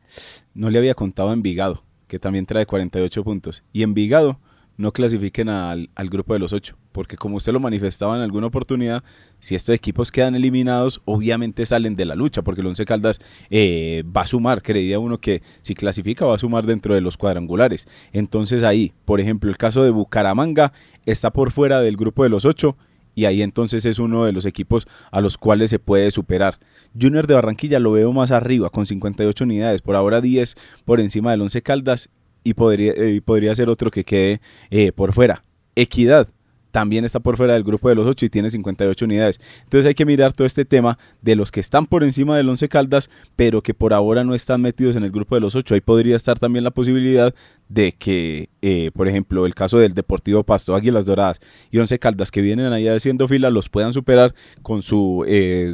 no 0.54 0.70
le 0.70 0.78
había 0.78 0.94
contado 0.94 1.30
a 1.30 1.32
Envigado, 1.32 1.82
que 2.06 2.18
también 2.18 2.46
trae 2.46 2.66
48 2.66 3.24
puntos, 3.24 3.64
y 3.72 3.82
Envigado 3.82 4.38
no 4.76 4.92
clasifiquen 4.92 5.48
al, 5.48 5.88
grupo 6.10 6.34
de 6.34 6.38
los 6.38 6.52
ocho, 6.52 6.76
porque 6.92 7.16
como 7.16 7.36
usted 7.36 7.52
lo 7.52 7.60
manifestaba 7.60 8.16
en 8.16 8.22
alguna 8.22 8.46
oportunidad, 8.46 9.02
si 9.40 9.54
estos 9.54 9.74
equipos 9.74 10.12
quedan 10.12 10.34
eliminados, 10.34 11.00
obviamente 11.04 11.64
salen 11.66 11.96
de 11.96 12.04
la 12.04 12.14
lucha, 12.14 12.42
porque 12.42 12.60
el 12.60 12.66
Once 12.66 12.84
Caldas 12.84 13.20
eh, 13.50 14.04
va 14.14 14.22
a 14.22 14.26
sumar, 14.26 14.62
creería 14.62 14.98
uno 14.98 15.18
que 15.18 15.42
si 15.62 15.74
clasifica 15.74 16.26
va 16.26 16.34
a 16.34 16.38
sumar 16.38 16.66
dentro 16.66 16.94
de 16.94 17.00
los 17.00 17.16
cuadrangulares. 17.16 17.88
Entonces 18.12 18.64
ahí, 18.64 18.92
por 19.04 19.20
ejemplo, 19.20 19.50
el 19.50 19.56
caso 19.56 19.82
de 19.82 19.90
Bucaramanga 19.90 20.72
está 21.06 21.32
por 21.32 21.52
fuera 21.52 21.80
del 21.80 21.96
grupo 21.96 22.22
de 22.22 22.28
los 22.28 22.44
ocho, 22.44 22.76
y 23.16 23.24
ahí 23.24 23.42
entonces 23.42 23.86
es 23.86 23.98
uno 23.98 24.26
de 24.26 24.32
los 24.32 24.44
equipos 24.44 24.86
a 25.10 25.22
los 25.22 25.38
cuales 25.38 25.70
se 25.70 25.78
puede 25.78 26.10
superar. 26.10 26.58
Junior 27.00 27.26
de 27.26 27.34
Barranquilla 27.34 27.80
lo 27.80 27.92
veo 27.92 28.12
más 28.12 28.30
arriba, 28.30 28.68
con 28.68 28.84
58 28.86 29.42
unidades, 29.42 29.80
por 29.80 29.96
ahora 29.96 30.20
10 30.20 30.54
por 30.84 31.00
encima 31.00 31.30
del 31.30 31.40
Once 31.40 31.62
Caldas 31.62 32.10
y 32.46 32.54
podría, 32.54 32.92
eh, 32.92 33.20
podría 33.24 33.52
ser 33.56 33.68
otro 33.68 33.90
que 33.90 34.04
quede 34.04 34.40
eh, 34.70 34.92
por 34.92 35.12
fuera. 35.12 35.42
Equidad 35.74 36.28
también 36.70 37.04
está 37.04 37.18
por 37.18 37.36
fuera 37.36 37.54
del 37.54 37.64
grupo 37.64 37.88
de 37.88 37.96
los 37.96 38.06
8 38.06 38.26
y 38.26 38.28
tiene 38.28 38.50
58 38.50 39.04
unidades. 39.04 39.40
Entonces 39.64 39.86
hay 39.86 39.94
que 39.94 40.04
mirar 40.04 40.32
todo 40.32 40.46
este 40.46 40.64
tema 40.64 40.96
de 41.22 41.34
los 41.34 41.50
que 41.50 41.58
están 41.58 41.86
por 41.86 42.04
encima 42.04 42.36
del 42.36 42.48
11 42.48 42.68
Caldas, 42.68 43.10
pero 43.34 43.62
que 43.62 43.74
por 43.74 43.92
ahora 43.92 44.22
no 44.22 44.32
están 44.32 44.62
metidos 44.62 44.94
en 44.94 45.02
el 45.02 45.10
grupo 45.10 45.34
de 45.34 45.40
los 45.40 45.56
8. 45.56 45.74
Ahí 45.74 45.80
podría 45.80 46.14
estar 46.14 46.38
también 46.38 46.62
la 46.62 46.70
posibilidad 46.70 47.34
de 47.68 47.90
que, 47.90 48.48
eh, 48.62 48.92
por 48.94 49.08
ejemplo, 49.08 49.44
el 49.44 49.56
caso 49.56 49.78
del 49.78 49.92
Deportivo 49.92 50.44
Pasto, 50.44 50.76
Águilas 50.76 51.04
Doradas 51.04 51.40
y 51.72 51.78
11 51.78 51.98
Caldas 51.98 52.30
que 52.30 52.42
vienen 52.42 52.72
allá 52.72 52.94
haciendo 52.94 53.26
fila, 53.26 53.50
los 53.50 53.68
puedan 53.68 53.92
superar 53.92 54.34
con, 54.62 54.82
su, 54.82 55.24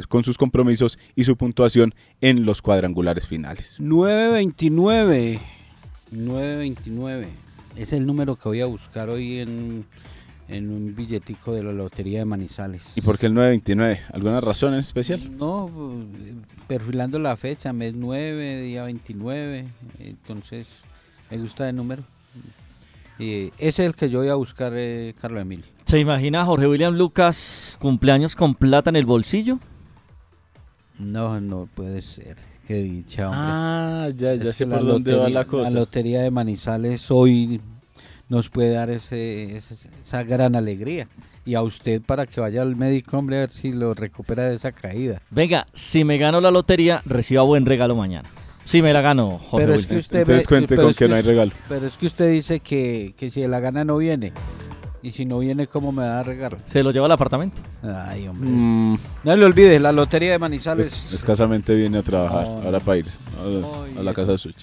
con 0.09 0.23
sus 0.23 0.39
compromisos 0.39 0.97
y 1.15 1.25
su 1.25 1.37
puntuación 1.37 1.93
en 2.19 2.45
los 2.45 2.63
cuadrangulares 2.63 3.27
finales. 3.27 3.77
929. 3.79 5.62
929. 6.13 7.27
Es 7.75 7.93
el 7.93 8.05
número 8.05 8.35
que 8.35 8.49
voy 8.49 8.61
a 8.61 8.65
buscar 8.65 9.09
hoy 9.09 9.39
en, 9.39 9.85
un 10.49 10.93
billetico 10.95 11.53
de 11.53 11.63
la 11.63 11.71
Lotería 11.71 12.19
de 12.19 12.25
Manizales. 12.25 12.95
¿Y 12.95 13.01
por 13.01 13.17
qué 13.17 13.25
el 13.25 13.33
929? 13.33 14.01
¿Alguna 14.13 14.41
razón 14.41 14.73
en 14.73 14.79
especial? 14.79 15.37
No, 15.37 15.69
perfilando 16.67 17.17
la 17.19 17.35
fecha, 17.35 17.73
mes 17.73 17.93
9, 17.95 18.61
día 18.61 18.83
29. 18.83 19.65
Entonces, 19.99 20.67
me 21.31 21.37
gusta 21.37 21.67
el 21.69 21.75
número. 21.75 22.03
Y 23.17 23.47
ese 23.57 23.67
es 23.67 23.79
el 23.79 23.95
que 23.95 24.09
yo 24.09 24.19
voy 24.19 24.29
a 24.29 24.35
buscar, 24.35 24.73
eh, 24.75 25.15
Carlos 25.19 25.41
Emilio. 25.41 25.65
¿Se 25.85 25.99
imagina 25.99 26.45
Jorge 26.45 26.67
William 26.67 26.95
Lucas 26.95 27.77
cumpleaños 27.79 28.35
con 28.35 28.55
plata 28.55 28.89
en 28.89 28.95
el 28.95 29.05
bolsillo? 29.05 29.59
No, 30.99 31.39
no 31.39 31.67
puede 31.73 32.01
ser. 32.01 32.37
Qué 32.67 32.75
dicha, 32.75 33.29
hombre. 33.29 33.41
Ah, 33.43 34.09
ya, 34.15 34.35
ya 34.35 34.53
sé 34.53 34.65
por 34.65 34.85
dónde 34.85 35.15
va 35.15 35.29
la 35.29 35.45
cosa. 35.45 35.71
La 35.71 35.81
Lotería 35.81 36.21
de 36.21 36.31
Manizales 36.31 37.11
hoy 37.11 37.59
nos 38.29 38.49
puede 38.49 38.71
dar 38.71 38.89
ese, 38.89 39.57
esa 39.57 40.23
gran 40.23 40.55
alegría. 40.55 41.07
Y 41.45 41.55
a 41.55 41.61
usted 41.61 42.01
para 42.01 42.25
que 42.25 42.39
vaya 42.39 42.61
al 42.61 42.77
médico, 42.77 43.17
hombre, 43.17 43.37
a 43.37 43.39
ver 43.41 43.51
si 43.51 43.73
lo 43.73 43.93
recupera 43.93 44.43
de 44.47 44.55
esa 44.55 44.71
caída. 44.71 45.21
Venga, 45.29 45.65
si 45.73 46.05
me 46.05 46.17
gano 46.17 46.39
la 46.39 46.51
lotería, 46.51 47.01
reciba 47.05 47.41
buen 47.43 47.65
regalo 47.65 47.95
mañana. 47.95 48.29
Si 48.63 48.81
me 48.81 48.93
la 48.93 49.01
gano, 49.01 49.39
Jorge 49.39 49.65
pero 49.65 49.77
es 49.77 49.85
que 49.85 49.97
usted 49.97 50.19
Entonces 50.19 50.47
cuente 50.47 50.77
con 50.77 50.93
que, 50.93 51.07
no 51.09 51.15
hay 51.15 51.21
regalo. 51.21 51.51
Pero 51.67 51.85
es 51.85 51.97
que 51.97 52.05
usted 52.05 52.31
dice 52.31 52.61
que, 52.61 53.13
que 53.17 53.29
si 53.29 53.45
la 53.45 53.59
gana 53.59 53.83
no 53.83 53.97
viene. 53.97 54.31
Y 55.03 55.11
si 55.11 55.25
no 55.25 55.39
viene, 55.39 55.67
¿cómo 55.67 55.91
me 55.91 56.03
da 56.05 56.23
regalo? 56.23 56.57
Se 56.65 56.81
lo 56.81 56.91
lleva 56.91 57.07
al 57.07 57.11
apartamento. 57.11 57.61
Ay, 57.83 58.25
hombre. 58.25 58.49
Mm. 58.49 58.97
No 59.25 59.35
le 59.35 59.45
olvides, 59.45 59.81
la 59.81 59.91
lotería 59.91 60.31
de 60.31 60.39
Manizales. 60.39 61.11
escasamente 61.13 61.75
viene 61.75 61.97
a 61.97 62.03
trabajar, 62.03 62.45
ahora 62.45 62.79
para 62.79 62.97
irse 62.99 63.19
a, 63.97 64.01
la 64.01 64.13
casa 64.13 64.31
de 64.31 64.37
Such. 64.37 64.55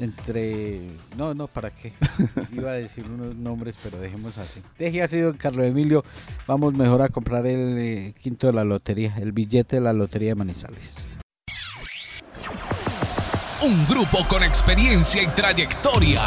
Entre. 0.00 0.80
No, 1.18 1.34
no, 1.34 1.46
¿para 1.46 1.70
qué? 1.70 1.92
Iba 2.52 2.70
a 2.70 2.74
decir 2.74 3.04
unos 3.04 3.36
nombres, 3.36 3.74
pero 3.82 3.98
dejemos 3.98 4.38
así. 4.38 4.62
Deje 4.78 5.02
así, 5.02 5.18
don 5.20 5.36
Carlos 5.36 5.66
Emilio. 5.66 6.06
Vamos 6.46 6.72
mejor 6.72 7.02
a 7.02 7.10
comprar 7.10 7.46
el 7.46 7.76
eh, 7.78 8.14
quinto 8.18 8.46
de 8.46 8.54
la 8.54 8.64
lotería, 8.64 9.14
el 9.18 9.32
billete 9.32 9.76
de 9.76 9.82
la 9.82 9.92
lotería 9.92 10.30
de 10.30 10.36
Manizales. 10.36 11.09
Un 13.62 13.86
grupo 13.86 14.26
con 14.26 14.42
experiencia 14.42 15.22
y 15.22 15.26
trayectoria. 15.26 16.22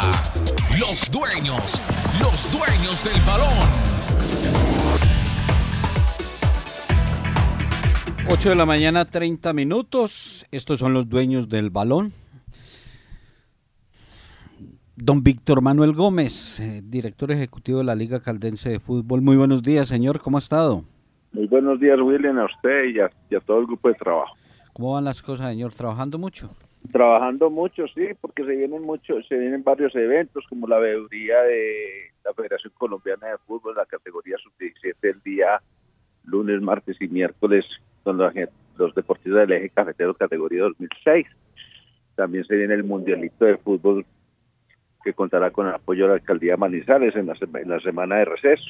Los 0.78 1.10
dueños, 1.10 1.82
los 2.20 2.52
dueños 2.52 3.02
del 3.02 3.20
balón. 3.26 3.68
8 8.30 8.50
de 8.50 8.54
la 8.54 8.64
mañana, 8.66 9.04
30 9.04 9.52
minutos. 9.52 10.46
Estos 10.52 10.78
son 10.78 10.94
los 10.94 11.08
dueños 11.08 11.48
del 11.48 11.70
balón. 11.70 12.12
Don 14.94 15.24
Víctor 15.24 15.60
Manuel 15.60 15.92
Gómez, 15.92 16.60
eh, 16.60 16.82
director 16.84 17.32
ejecutivo 17.32 17.78
de 17.78 17.84
la 17.84 17.96
Liga 17.96 18.20
Caldense 18.20 18.70
de 18.70 18.78
Fútbol. 18.78 19.22
Muy 19.22 19.36
buenos 19.36 19.64
días, 19.64 19.88
señor. 19.88 20.20
¿Cómo 20.20 20.36
ha 20.36 20.40
estado? 20.40 20.84
Muy 21.32 21.48
buenos 21.48 21.80
días, 21.80 21.98
William, 22.00 22.38
a 22.38 22.44
usted 22.44 22.84
y 22.94 23.34
a 23.34 23.40
todo 23.40 23.58
el 23.58 23.66
grupo 23.66 23.88
de 23.88 23.94
trabajo. 23.94 24.36
¿Cómo 24.72 24.92
van 24.92 25.04
las 25.04 25.20
cosas, 25.20 25.48
señor? 25.48 25.74
¿Trabajando 25.74 26.16
mucho? 26.16 26.50
Trabajando 26.92 27.50
mucho, 27.50 27.86
sí, 27.88 28.08
porque 28.20 28.44
se 28.44 28.54
vienen 28.54 28.82
muchos, 28.82 29.26
se 29.26 29.36
vienen 29.36 29.64
varios 29.64 29.94
eventos 29.96 30.44
como 30.48 30.66
la 30.66 30.78
veeduría 30.78 31.42
de 31.42 32.10
la 32.24 32.32
Federación 32.34 32.72
Colombiana 32.76 33.28
de 33.28 33.38
Fútbol, 33.38 33.74
la 33.76 33.86
categoría 33.86 34.36
sub-17 34.38 34.94
el 35.02 35.20
día 35.22 35.60
lunes, 36.24 36.60
martes 36.60 36.96
y 37.00 37.08
miércoles 37.08 37.64
con 38.02 38.18
los, 38.18 38.32
los 38.76 38.94
deportistas 38.94 39.48
del 39.48 39.52
eje 39.52 39.70
cafetero 39.70 40.14
categoría 40.14 40.62
2006. 40.62 41.26
También 42.14 42.44
se 42.44 42.54
viene 42.54 42.74
el 42.74 42.84
mundialito 42.84 43.44
de 43.44 43.56
fútbol 43.56 44.04
que 45.02 45.12
contará 45.12 45.50
con 45.50 45.66
el 45.66 45.74
apoyo 45.74 46.04
de 46.04 46.08
la 46.08 46.14
alcaldía 46.14 46.56
Manizales 46.56 47.14
en 47.16 47.26
la, 47.26 47.34
en 47.40 47.68
la 47.68 47.80
semana 47.80 48.16
de 48.16 48.24
receso. 48.26 48.64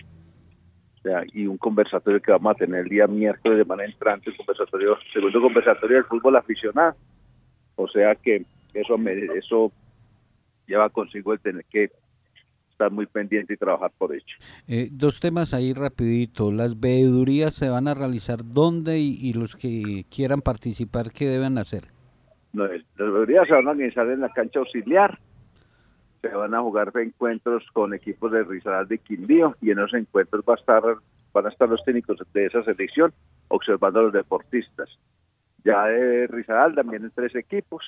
Y 1.35 1.47
un 1.47 1.59
conversatorio 1.59 2.23
que 2.23 2.33
vamos 2.33 2.53
a 2.53 2.59
tener 2.59 2.81
el 2.81 2.89
día 2.89 3.07
miércoles 3.07 3.59
de 3.59 3.65
manera 3.65 3.91
entrante, 3.91 4.31
el 4.31 4.37
conversatorio, 4.37 4.97
segundo 5.13 5.43
conversatorio 5.43 5.97
del 5.97 6.07
fútbol 6.07 6.37
aficionado 6.37 6.97
o 7.77 7.89
sea 7.89 8.15
que 8.15 8.45
eso, 8.73 8.99
me, 8.99 9.13
eso 9.37 9.73
lleva 10.67 10.89
consigo 10.91 11.33
el 11.33 11.41
tener 11.41 11.65
que 11.67 11.91
estar 12.71 12.91
muy 12.91 13.07
pendiente 13.07 13.55
y 13.55 13.57
trabajar 13.57 13.93
por 13.97 14.13
ello. 14.13 14.25
Eh, 14.67 14.89
dos 14.91 15.21
temas 15.21 15.55
ahí 15.55 15.73
rapidito. 15.73 16.51
Las 16.51 16.79
veedurías 16.79 17.55
se 17.55 17.69
van 17.69 17.89
a 17.89 17.95
realizar 17.95 18.41
dónde 18.45 18.99
y, 18.99 19.33
los 19.33 19.55
que 19.55 20.05
quieran 20.11 20.43
participar, 20.43 21.13
¿qué 21.13 21.27
deben 21.27 21.57
hacer? 21.59 21.85
No, 22.53 22.67
las 22.67 22.83
veedurías 22.97 23.47
se 23.47 23.55
van 23.55 23.69
a 23.69 23.71
organizar 23.71 24.09
en 24.11 24.21
la 24.21 24.29
cancha 24.31 24.59
auxiliar. 24.59 25.19
Se 26.21 26.29
van 26.29 26.55
a 26.55 26.63
jugar 26.63 26.91
encuentros 26.97 27.65
con 27.73 27.95
equipos 27.95 28.33
de 28.33 28.43
Risaralda 28.43 28.89
de 28.89 28.99
Quindío 28.99 29.57
y 29.61 29.71
en 29.71 29.79
esos 29.79 29.95
encuentros 29.95 30.43
va 30.49 30.55
a 30.55 30.57
estar, 30.57 30.83
van 31.33 31.47
a 31.47 31.51
estar 31.51 31.69
los 31.69 31.85
técnicos 31.85 32.19
de 32.33 32.47
esa 32.47 32.65
selección 32.65 33.13
observando 33.49 34.01
a 34.01 34.03
los 34.05 34.13
deportistas. 34.13 34.89
Ya 35.65 35.87
de 35.87 36.27
Rizal 36.27 36.75
también 36.75 37.05
en 37.05 37.11
tres 37.11 37.35
equipos. 37.35 37.83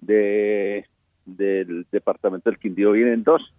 De, 0.00 0.86
del 1.24 1.86
departamento 1.90 2.48
del 2.48 2.58
Quindío 2.58 2.92
vienen 2.92 3.24
dos 3.24 3.52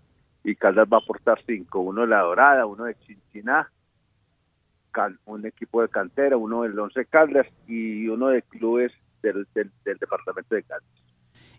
y 0.44 0.56
Caldas 0.56 0.88
va 0.92 0.98
a 0.98 1.00
aportar 1.02 1.40
cinco, 1.46 1.82
uno 1.82 2.02
de 2.02 2.08
La 2.08 2.22
Dorada, 2.22 2.66
uno 2.66 2.86
de 2.86 2.96
Chinchiná, 3.00 3.70
un 5.26 5.46
equipo 5.46 5.82
de 5.82 5.90
cantera, 5.90 6.38
uno 6.38 6.64
del 6.64 6.80
Once 6.80 7.06
Caldas 7.06 7.46
y 7.68 8.08
uno 8.08 8.30
de 8.30 8.42
clubes 8.42 8.92
del, 9.22 9.46
del, 9.54 9.72
departamento 9.84 10.56
de 10.56 10.64
Caldas. 10.64 10.90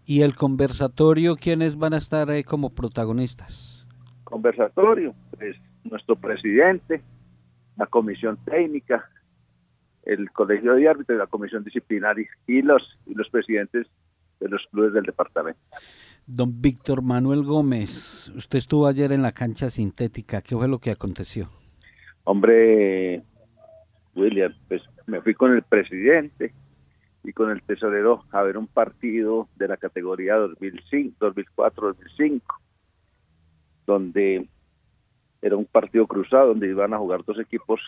¿Y 0.04 0.22
el 0.22 0.34
conversatorio 0.34 1.36
quiénes 1.36 1.76
van 1.76 1.92
a 1.92 1.98
estar 1.98 2.30
ahí 2.30 2.42
como 2.42 2.70
protagonistas? 2.70 3.86
Conversatorio, 4.24 5.14
pues 5.36 5.56
nuestro 5.84 6.16
presidente, 6.16 7.02
la 7.76 7.86
comisión 7.86 8.38
técnica, 8.44 9.08
el 10.08 10.30
Colegio 10.32 10.74
de 10.74 10.88
Árbitros 10.88 11.16
y 11.16 11.18
la 11.18 11.26
Comisión 11.26 11.62
Disciplinaria 11.62 12.28
y 12.46 12.62
los, 12.62 12.98
y 13.06 13.14
los 13.14 13.28
presidentes 13.28 13.86
de 14.40 14.48
los 14.48 14.66
clubes 14.70 14.94
del 14.94 15.04
departamento. 15.04 15.60
Don 16.26 16.60
Víctor 16.60 17.02
Manuel 17.02 17.42
Gómez, 17.42 18.28
usted 18.34 18.58
estuvo 18.58 18.86
ayer 18.86 19.12
en 19.12 19.22
la 19.22 19.32
cancha 19.32 19.68
sintética, 19.68 20.40
¿qué 20.40 20.56
fue 20.56 20.66
lo 20.66 20.78
que 20.78 20.90
aconteció? 20.90 21.48
Hombre, 22.24 23.22
William, 24.14 24.54
pues 24.66 24.82
me 25.06 25.20
fui 25.20 25.34
con 25.34 25.52
el 25.52 25.62
presidente 25.62 26.54
y 27.22 27.32
con 27.32 27.50
el 27.50 27.62
tesorero 27.62 28.24
a 28.30 28.42
ver 28.42 28.56
un 28.56 28.66
partido 28.66 29.48
de 29.56 29.68
la 29.68 29.76
categoría 29.76 30.36
2005, 30.36 31.16
2004, 31.20 31.88
2005, 31.88 32.60
donde 33.86 34.48
era 35.42 35.56
un 35.56 35.66
partido 35.66 36.06
cruzado 36.06 36.48
donde 36.48 36.68
iban 36.68 36.94
a 36.94 36.98
jugar 36.98 37.24
dos 37.24 37.38
equipos 37.38 37.80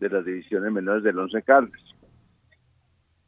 de 0.00 0.08
las 0.08 0.24
divisiones 0.24 0.72
menores 0.72 1.04
del 1.04 1.18
Once 1.18 1.42
Caldas. 1.42 1.80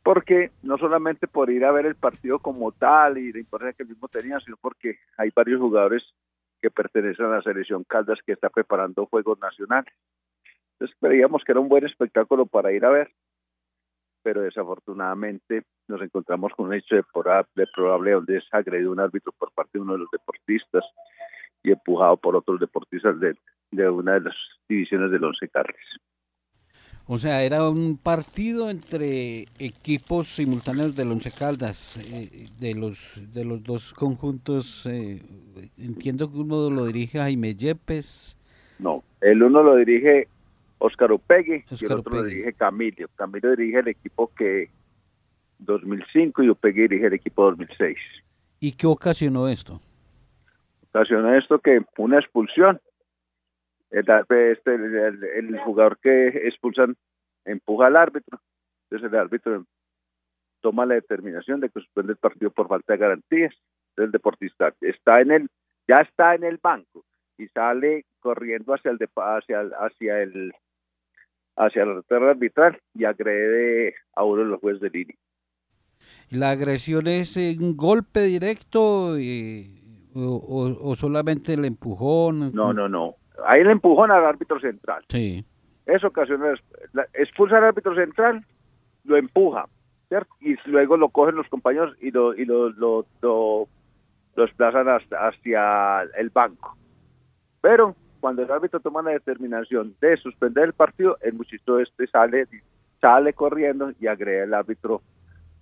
Porque 0.03 0.51
no 0.63 0.79
solamente 0.79 1.29
por 1.29 1.51
ir 1.51 1.65
a 1.65 1.71
ver 1.71 1.87
el 1.87 1.95
partido 1.95 2.41
como 2.41 2.73
tal 2.73 3.19
y 3.19 3.33
la 3.33 3.39
importancia 3.39 3.77
que 3.77 3.83
el 3.85 3.91
mismo 3.91 4.09
tenía, 4.09 4.41
sino 4.41 4.57
porque 4.61 4.99
hay 5.17 5.31
varios 5.35 5.61
jugadores 5.61 6.03
que 6.61 6.71
pertenecen 6.71 7.27
a 7.27 7.37
la 7.37 7.43
selección 7.43 7.85
Caldas 7.85 8.19
que 8.25 8.33
está 8.33 8.49
preparando 8.49 9.07
juegos 9.07 9.39
nacionales. 9.39 9.93
Entonces 10.73 10.97
creíamos 11.01 11.45
que 11.45 11.53
era 11.53 11.61
un 11.61 11.69
buen 11.69 11.87
espectáculo 11.87 12.47
para 12.47 12.73
ir 12.73 12.85
a 12.85 12.91
ver, 12.91 13.13
pero 14.23 14.41
desafortunadamente 14.41 15.63
nos 15.89 16.01
encontramos 16.01 16.53
con 16.55 16.67
un 16.67 16.75
hecho 16.75 16.97
de, 16.97 17.05
probable 17.75 18.13
donde 18.13 18.39
es 18.39 18.45
agredido 18.51 18.93
un 18.93 19.01
árbitro 19.01 19.33
por 19.33 19.53
parte 19.53 19.73
de 19.75 19.81
uno 19.81 19.93
de 19.93 20.01
los 20.01 20.11
deportistas 20.11 20.85
y 21.63 21.71
empujado 21.71 22.17
por 22.17 22.35
otros 22.35 22.59
deportistas 22.59 23.21
de, 23.21 23.37
de 23.71 23.89
una 23.89 24.15
de 24.15 24.21
las 24.21 24.37
divisiones 24.69 25.11
del 25.11 25.25
Once 25.25 25.49
Caldas. 25.49 25.77
O 27.07 27.19
sea, 27.19 27.43
era 27.43 27.69
un 27.69 27.99
partido 27.99 28.71
entre 28.71 29.47
equipos 29.59 30.29
simultáneos 30.29 30.95
del 30.95 31.11
Once 31.11 31.31
Caldas, 31.31 31.97
eh, 31.97 32.47
de 32.59 32.75
los 32.75 33.21
de 33.33 33.45
los 33.45 33.63
dos 33.63 33.93
conjuntos. 33.93 34.87
Eh, 34.87 35.21
entiendo 35.79 36.31
que 36.31 36.39
uno 36.39 36.71
lo 36.71 36.87
dirige 36.87 37.19
Jaime 37.19 37.55
Yepes. 37.55 38.39
No, 38.79 39.03
el 39.21 39.43
uno 39.43 39.63
lo 39.63 39.77
dirige 39.77 40.29
Óscar 40.79 41.13
Upegui 41.13 41.65
y 41.69 41.85
el 41.85 41.93
otro 41.93 42.15
lo 42.15 42.23
dirige 42.23 42.53
Camilo. 42.53 43.09
Camilo 43.17 43.51
dirige 43.57 43.81
el 43.81 43.89
equipo 43.89 44.31
que 44.37 44.71
2005 45.59 46.43
y 46.45 46.51
Upegui 46.51 46.83
dirige 46.83 47.07
el 47.07 47.15
equipo 47.15 47.45
2006. 47.45 47.99
¿Y 48.61 48.73
qué 48.73 48.87
ocasionó 48.87 49.49
esto? 49.49 49.81
Ocasionó 50.91 51.35
esto 51.35 51.59
que 51.59 51.81
una 51.99 52.19
expulsión 52.19 52.81
este, 53.93 54.75
el, 54.75 55.25
el, 55.25 55.59
jugador 55.61 55.99
que 55.99 56.29
expulsan 56.49 56.97
empuja 57.45 57.87
al 57.87 57.97
árbitro, 57.97 58.41
entonces 58.85 59.13
el 59.13 59.19
árbitro 59.19 59.65
toma 60.61 60.87
la 60.87 60.95
determinación 60.95 61.61
de 61.61 61.69
que 61.69 61.81
suspende 61.81 62.13
el 62.13 62.19
partido 62.19 62.51
por 62.51 62.69
falta 62.69 62.95
de 62.95 62.99
garantías. 62.99 63.55
El 63.97 64.11
deportista 64.11 64.73
está 64.81 65.21
en 65.21 65.31
el, 65.33 65.49
ya 65.87 65.97
está 65.97 66.35
en 66.35 66.45
el 66.45 66.59
banco 66.63 67.05
y 67.37 67.49
sale 67.49 68.07
corriendo 68.21 68.73
hacia 68.75 68.93
el 68.93 68.99
hacia 69.17 69.61
el, 69.61 69.73
hacia 69.75 70.23
el 70.23 70.53
hacia 71.57 71.85
la 71.85 71.95
retorno 71.95 72.29
arbitral 72.29 72.81
y 72.95 73.05
agrede 73.05 73.95
a 74.15 74.25
uno 74.25 74.43
de 74.43 74.49
los 74.49 74.61
jueces 74.61 74.81
de 74.81 74.91
línea. 74.91 75.17
¿La 76.31 76.51
agresión 76.51 77.07
es 77.07 77.37
un 77.37 77.77
golpe 77.77 78.21
directo 78.21 79.19
y, 79.19 80.11
o, 80.15 80.77
o, 80.81 80.97
solamente 80.97 81.55
el 81.55 81.65
empujón? 81.65 82.53
No, 82.53 82.73
no, 82.73 82.89
no. 82.89 83.17
Ahí 83.47 83.65
le 83.65 83.73
empujón 83.73 84.11
al 84.11 84.25
árbitro 84.25 84.61
central. 84.61 85.05
Sí. 85.09 85.45
Eso 85.87 86.09
ocasiona, 86.09 86.55
expulsa 87.15 87.59
al 87.59 87.65
árbitro 87.65 87.95
central, 87.95 88.45
lo 89.05 89.17
empuja, 89.17 89.67
¿cierto? 90.09 90.33
Y 90.41 90.57
luego 90.67 90.97
lo 90.97 91.09
cogen 91.09 91.35
los 91.35 91.49
compañeros 91.49 91.97
y 92.01 92.11
lo, 92.11 92.35
y 92.35 92.45
lo, 92.45 92.71
lo, 92.71 93.07
lo, 93.21 93.69
desplazan 94.37 94.87
hacia 94.89 96.03
el 96.17 96.31
banco. 96.31 96.77
Pero 97.61 97.97
cuando 98.21 98.43
el 98.43 98.51
árbitro 98.51 98.81
toma 98.81 99.03
la 99.03 99.11
determinación 99.11 99.97
de 100.01 100.17
suspender 100.17 100.65
el 100.65 100.73
partido, 100.73 101.19
el 101.21 101.35
muchacho 101.35 101.81
este 101.81 102.07
sale, 102.07 102.47
sale 103.01 103.33
corriendo 103.33 103.93
y 104.01 104.07
agrega 104.07 104.45
al 104.45 104.55
árbitro 104.55 105.03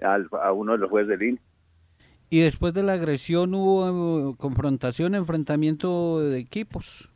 a 0.03 0.53
uno 0.53 0.73
de 0.73 0.79
los 0.79 0.91
jueces 0.91 1.09
del 1.09 1.23
INE. 1.23 1.41
¿Y 2.33 2.43
después 2.43 2.73
de 2.75 2.85
la 2.85 2.93
agresión 2.93 3.55
hubo 3.55 4.31
eh, 4.31 4.35
confrontación, 4.39 5.17
enfrentamiento 5.17 6.21
de 6.21 6.39
equipos? 6.39 7.11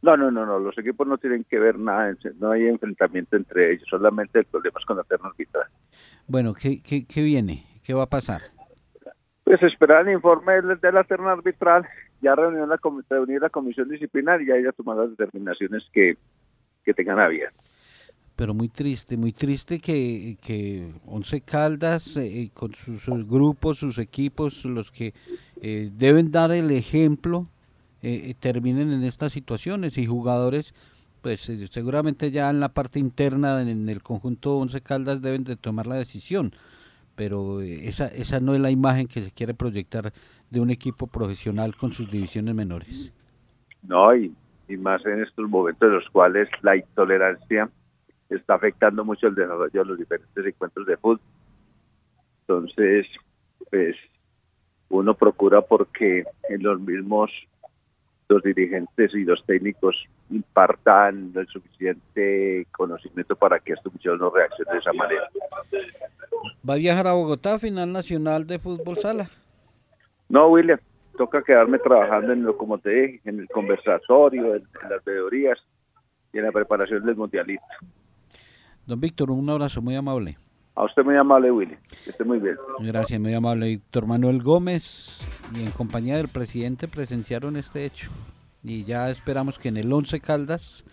No, 0.00 0.16
no, 0.16 0.30
no, 0.30 0.46
no, 0.46 0.58
los 0.60 0.78
equipos 0.78 1.06
no 1.06 1.18
tienen 1.18 1.44
que 1.44 1.58
ver 1.58 1.78
nada, 1.78 2.14
no 2.38 2.52
hay 2.52 2.66
enfrentamiento 2.66 3.36
entre 3.36 3.72
ellos, 3.72 3.86
solamente 3.88 4.38
el 4.38 4.44
problema 4.44 4.78
es 4.78 4.86
con 4.86 4.96
la 4.96 5.02
terna 5.02 5.28
arbitral. 5.28 5.66
Bueno, 6.28 6.54
¿qué, 6.54 6.80
qué, 6.82 7.04
qué 7.04 7.22
viene? 7.22 7.64
¿Qué 7.84 7.94
va 7.94 8.04
a 8.04 8.08
pasar? 8.08 8.42
Pues 9.42 9.62
esperar 9.62 10.06
el 10.06 10.14
informe 10.14 10.60
de 10.60 10.92
la 10.92 11.02
terna 11.04 11.32
arbitral, 11.32 11.86
ya 12.20 12.34
reunió 12.34 12.66
la, 12.66 12.78
reunir 13.08 13.40
la 13.40 13.50
comisión 13.50 13.88
disciplinaria 13.88 14.58
y 14.58 14.64
ya 14.64 14.72
tomar 14.72 14.96
las 14.98 15.10
determinaciones 15.16 15.82
que, 15.92 16.16
que 16.84 16.94
tengan 16.94 17.18
a 17.18 17.28
bien. 17.28 17.48
Pero 18.36 18.54
muy 18.54 18.68
triste, 18.68 19.16
muy 19.16 19.32
triste 19.32 19.80
que, 19.80 20.36
que 20.40 20.92
Once 21.06 21.40
Caldas, 21.40 22.16
eh, 22.16 22.50
con 22.54 22.72
sus, 22.72 23.08
grupos, 23.26 23.78
sus 23.78 23.98
equipos, 23.98 24.64
los 24.64 24.92
que 24.92 25.12
eh, 25.60 25.90
deben 25.92 26.30
dar 26.30 26.52
el 26.52 26.70
ejemplo, 26.70 27.48
eh, 28.02 28.34
terminen 28.38 28.92
en 28.92 29.04
estas 29.04 29.32
situaciones 29.32 29.98
y 29.98 30.06
jugadores 30.06 30.74
pues 31.20 31.48
eh, 31.48 31.66
seguramente 31.66 32.30
ya 32.30 32.48
en 32.50 32.60
la 32.60 32.68
parte 32.68 32.98
interna 32.98 33.60
en 33.60 33.88
el 33.88 34.02
conjunto 34.02 34.58
Once 34.58 34.80
Caldas 34.80 35.20
deben 35.20 35.44
de 35.44 35.56
tomar 35.56 35.86
la 35.86 35.96
decisión 35.96 36.52
pero 37.16 37.60
eh, 37.60 37.88
esa 37.88 38.06
esa 38.06 38.38
no 38.38 38.54
es 38.54 38.60
la 38.60 38.70
imagen 38.70 39.08
que 39.08 39.20
se 39.20 39.32
quiere 39.32 39.52
proyectar 39.52 40.12
de 40.50 40.60
un 40.60 40.70
equipo 40.70 41.08
profesional 41.08 41.74
con 41.74 41.90
sus 41.90 42.08
divisiones 42.10 42.54
menores. 42.54 43.12
No 43.82 44.14
y 44.14 44.32
más 44.76 45.04
en 45.04 45.22
estos 45.22 45.48
momentos 45.48 45.88
en 45.88 45.94
los 45.94 46.08
cuales 46.10 46.48
la 46.62 46.76
intolerancia 46.76 47.68
está 48.30 48.54
afectando 48.54 49.04
mucho 49.04 49.26
el 49.26 49.34
desarrollo 49.34 49.82
de 49.82 49.84
los 49.84 49.98
diferentes 49.98 50.46
encuentros 50.46 50.86
de 50.86 50.96
fútbol. 50.96 51.20
Entonces 52.42 53.06
pues 53.70 53.96
uno 54.88 55.14
procura 55.14 55.60
porque 55.62 56.24
en 56.48 56.62
los 56.62 56.80
mismos 56.80 57.30
los 58.28 58.42
dirigentes 58.42 59.14
y 59.14 59.24
los 59.24 59.44
técnicos 59.46 59.96
impartan 60.30 61.32
el 61.34 61.46
suficiente 61.46 62.66
conocimiento 62.72 63.34
para 63.36 63.58
que 63.58 63.72
estos 63.72 63.92
muchachos 63.92 64.20
no 64.20 64.30
reaccionen 64.30 64.74
de 64.74 64.78
esa 64.80 64.92
manera. 64.92 65.28
¿Va 66.68 66.74
a 66.74 66.76
viajar 66.76 67.06
a 67.06 67.12
Bogotá, 67.12 67.58
final 67.58 67.92
nacional 67.92 68.46
de 68.46 68.58
fútbol 68.58 68.98
sala? 68.98 69.30
No, 70.28 70.48
William, 70.48 70.78
toca 71.16 71.42
quedarme 71.42 71.78
trabajando 71.78 72.32
en 72.32 72.42
lo, 72.44 72.56
como 72.56 72.78
te 72.78 72.90
dije, 72.90 73.20
en 73.24 73.40
el 73.40 73.48
conversatorio, 73.48 74.54
en, 74.54 74.68
las 74.88 75.02
veedorías 75.04 75.58
y 76.32 76.38
en 76.38 76.44
la 76.44 76.52
preparación 76.52 77.04
del 77.04 77.16
mundialito. 77.16 77.64
Don 78.86 79.00
Víctor, 79.00 79.30
un 79.30 79.48
abrazo 79.48 79.80
muy 79.80 79.96
amable. 79.96 80.36
A 80.78 80.84
usted 80.84 81.02
muy 81.04 81.16
amable, 81.16 81.50
Willy. 81.50 81.76
Que 82.04 82.10
esté 82.10 82.22
muy 82.22 82.38
bien. 82.38 82.56
Gracias, 82.78 83.18
muy 83.18 83.34
amable. 83.34 83.66
Víctor 83.66 84.06
Manuel 84.06 84.40
Gómez 84.40 85.18
y 85.52 85.64
en 85.64 85.72
compañía 85.72 86.16
del 86.16 86.28
presidente 86.28 86.86
presenciaron 86.86 87.56
este 87.56 87.84
hecho. 87.84 88.12
Y 88.62 88.84
ya 88.84 89.10
esperamos 89.10 89.58
que 89.58 89.70
en 89.70 89.76
el 89.76 89.92
11 89.92 90.20
Caldas 90.20 90.84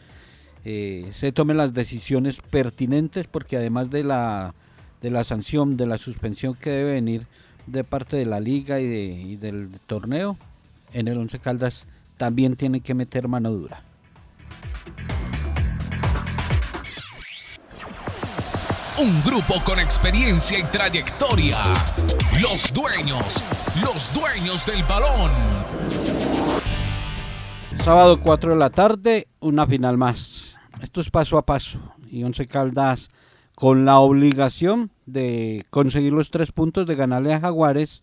eh, 0.63 1.07
se 1.11 1.31
tomen 1.31 1.57
las 1.57 1.75
decisiones 1.75 2.41
pertinentes 2.41 3.27
porque 3.27 3.57
además 3.57 3.91
de 3.91 4.03
la, 4.03 4.55
de 5.03 5.11
la 5.11 5.23
sanción, 5.23 5.77
de 5.77 5.85
la 5.85 5.99
suspensión 5.99 6.55
que 6.55 6.71
debe 6.71 6.93
venir 6.93 7.27
de 7.67 7.83
parte 7.83 8.17
de 8.17 8.25
la 8.25 8.39
liga 8.39 8.79
y, 8.79 8.87
de, 8.87 9.37
del 9.37 9.79
torneo, 9.85 10.35
en 10.93 11.07
el 11.07 11.19
11 11.19 11.37
Caldas 11.37 11.85
también 12.17 12.55
tiene 12.55 12.79
que 12.79 12.95
meter 12.95 13.27
mano 13.27 13.51
dura. 13.51 13.83
Un 18.97 19.21
grupo 19.25 19.61
con 19.65 19.77
experiencia 19.77 20.57
y 20.57 20.63
trayectoria. 20.63 21.61
Los 22.41 22.71
dueños, 22.71 23.43
los 23.83 24.13
dueños 24.13 24.65
del 24.65 24.83
balón. 24.83 25.31
Sábado 27.83 28.21
4 28.21 28.51
de 28.51 28.57
la 28.57 28.69
tarde, 28.69 29.27
una 29.41 29.67
final 29.67 29.97
más. 29.97 30.55
Esto 30.81 31.01
es 31.01 31.09
paso 31.09 31.37
a 31.37 31.45
paso. 31.45 31.81
Y 32.09 32.23
Once 32.23 32.45
Caldas 32.45 33.09
con 33.53 33.83
la 33.83 33.99
obligación 33.99 34.91
de 35.05 35.65
conseguir 35.71 36.13
los 36.13 36.31
tres 36.31 36.53
puntos 36.53 36.87
de 36.87 36.95
ganarle 36.95 37.33
a 37.33 37.41
Jaguares 37.41 38.01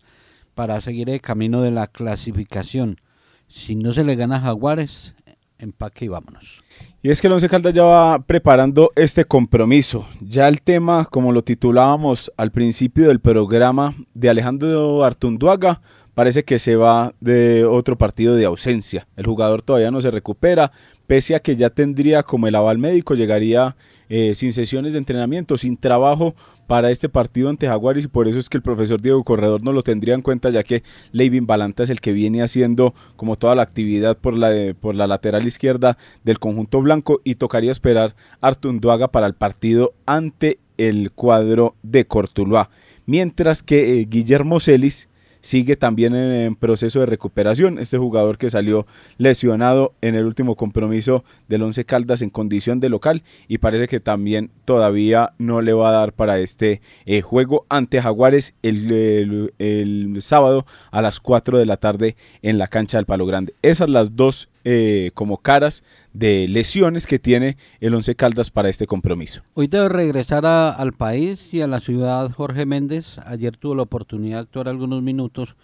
para 0.53 0.79
seguir 0.79 1.09
el 1.09 1.21
camino 1.21 1.63
de 1.63 1.71
la 1.71 1.87
clasificación. 1.87 3.01
Si 3.47 3.73
no 3.73 3.93
se 3.93 4.03
le 4.03 4.15
gana 4.15 4.35
a 4.35 4.41
Jaguares, 4.41 5.15
empaque 5.63 6.05
y 6.05 6.07
vámonos. 6.09 6.63
Y 7.01 7.09
es 7.09 7.19
que 7.19 7.27
el 7.27 7.33
Once 7.33 7.49
Caldas 7.49 7.73
ya 7.73 7.83
va 7.83 8.19
preparando 8.19 8.91
este 8.95 9.25
compromiso. 9.25 10.07
Ya 10.21 10.47
el 10.47 10.61
tema, 10.61 11.05
como 11.05 11.31
lo 11.31 11.43
titulábamos 11.43 12.31
al 12.37 12.51
principio 12.51 13.07
del 13.07 13.19
programa 13.19 13.95
de 14.13 14.29
Alejandro 14.29 15.03
Artunduaga, 15.03 15.81
parece 16.13 16.43
que 16.43 16.59
se 16.59 16.75
va 16.75 17.13
de 17.19 17.65
otro 17.65 17.97
partido 17.97 18.35
de 18.35 18.45
ausencia. 18.45 19.07
El 19.15 19.25
jugador 19.25 19.61
todavía 19.61 19.91
no 19.91 20.01
se 20.01 20.11
recupera, 20.11 20.71
pese 21.07 21.35
a 21.35 21.39
que 21.39 21.55
ya 21.55 21.69
tendría 21.69 22.23
como 22.23 22.47
el 22.47 22.55
aval 22.55 22.77
médico, 22.77 23.15
llegaría 23.15 23.75
eh, 24.09 24.35
sin 24.35 24.53
sesiones 24.53 24.93
de 24.93 24.99
entrenamiento, 24.99 25.57
sin 25.57 25.75
trabajo 25.75 26.35
para 26.67 26.91
este 26.91 27.09
partido 27.09 27.49
ante 27.49 27.67
Jaguares 27.67 28.05
y 28.05 28.07
por 28.07 28.27
eso 28.27 28.39
es 28.39 28.49
que 28.49 28.57
el 28.57 28.63
profesor 28.63 29.01
Diego 29.01 29.23
Corredor 29.23 29.63
no 29.63 29.73
lo 29.73 29.83
tendría 29.83 30.15
en 30.15 30.21
cuenta 30.21 30.49
ya 30.49 30.63
que 30.63 30.83
Leivin 31.11 31.45
Balanta 31.45 31.83
es 31.83 31.89
el 31.89 32.01
que 32.01 32.13
viene 32.13 32.41
haciendo 32.41 32.93
como 33.15 33.37
toda 33.37 33.55
la 33.55 33.63
actividad 33.63 34.17
por 34.17 34.35
la, 34.35 34.51
por 34.79 34.95
la 34.95 35.07
lateral 35.07 35.45
izquierda 35.45 35.97
del 36.23 36.39
conjunto 36.39 36.81
blanco 36.81 37.21
y 37.23 37.35
tocaría 37.35 37.71
esperar 37.71 38.15
Artunduaga 38.41 39.09
para 39.09 39.27
el 39.27 39.33
partido 39.33 39.93
ante 40.05 40.59
el 40.77 41.11
cuadro 41.11 41.75
de 41.83 42.05
Cortuluá. 42.05 42.69
Mientras 43.05 43.63
que 43.63 43.99
eh, 43.99 44.05
Guillermo 44.09 44.59
Celis 44.59 45.09
sigue 45.43 45.75
también 45.75 46.15
en, 46.15 46.55
proceso 46.55 47.01
de 47.01 47.05
recuperación. 47.05 47.77
Este 47.77 47.97
jugador 47.99 48.39
que 48.39 48.49
salió 48.49 48.87
lesionado 49.17 49.93
en 50.01 50.15
el 50.15 50.25
último 50.25 50.55
compromiso 50.55 51.23
del 51.47 51.61
Once 51.61 51.85
Caldas 51.85 52.23
en 52.23 52.31
condición 52.31 52.79
de 52.79 52.89
local 52.89 53.23
y 53.47 53.59
parece 53.59 53.87
que 53.87 53.99
también 53.99 54.49
todavía 54.65 55.33
no 55.37 55.61
le 55.61 55.73
va 55.73 55.89
a 55.89 55.91
dar 55.91 56.13
para 56.13 56.39
este 56.39 56.81
eh, 57.05 57.21
juego 57.21 57.65
ante 57.69 58.01
Jaguares 58.01 58.55
el, 58.63 59.53
el, 59.59 60.17
sábado 60.21 60.65
a 60.91 61.01
las 61.01 61.19
4 61.19 61.59
de 61.59 61.65
la 61.65 61.77
tarde 61.77 62.15
en 62.41 62.57
la 62.57 62.67
cancha 62.67 62.97
del 62.97 63.05
Palo 63.05 63.25
Grande. 63.25 63.53
Esas 63.61 63.89
las 63.89 64.15
dos 64.15 64.49
eh, 64.65 65.11
como 65.13 65.39
caras 65.39 65.83
de 66.13 66.47
lesiones 66.47 67.05
que 67.05 67.19
tiene 67.19 67.57
el 67.81 67.93
Once 67.95 68.15
Caldas 68.15 68.49
para 68.49 68.69
este 68.69 68.87
compromiso. 68.87 69.41
Hoy 69.55 69.67
debe 69.67 69.89
regresar 69.89 70.45
al 70.45 70.93
país 70.93 71.53
y 71.53 71.61
a 71.61 71.67
la 71.67 71.81
ciudad 71.81 72.31
Jorge 72.31 72.65
Méndez. 72.65 73.17
Ayer 73.25 73.57
tuvo 73.57 73.75
la 73.75 73.83
oportunidad 73.83 74.37
de 74.37 74.41
actuar 74.43 74.69
algunos 74.69 75.01
minutos 75.01 75.57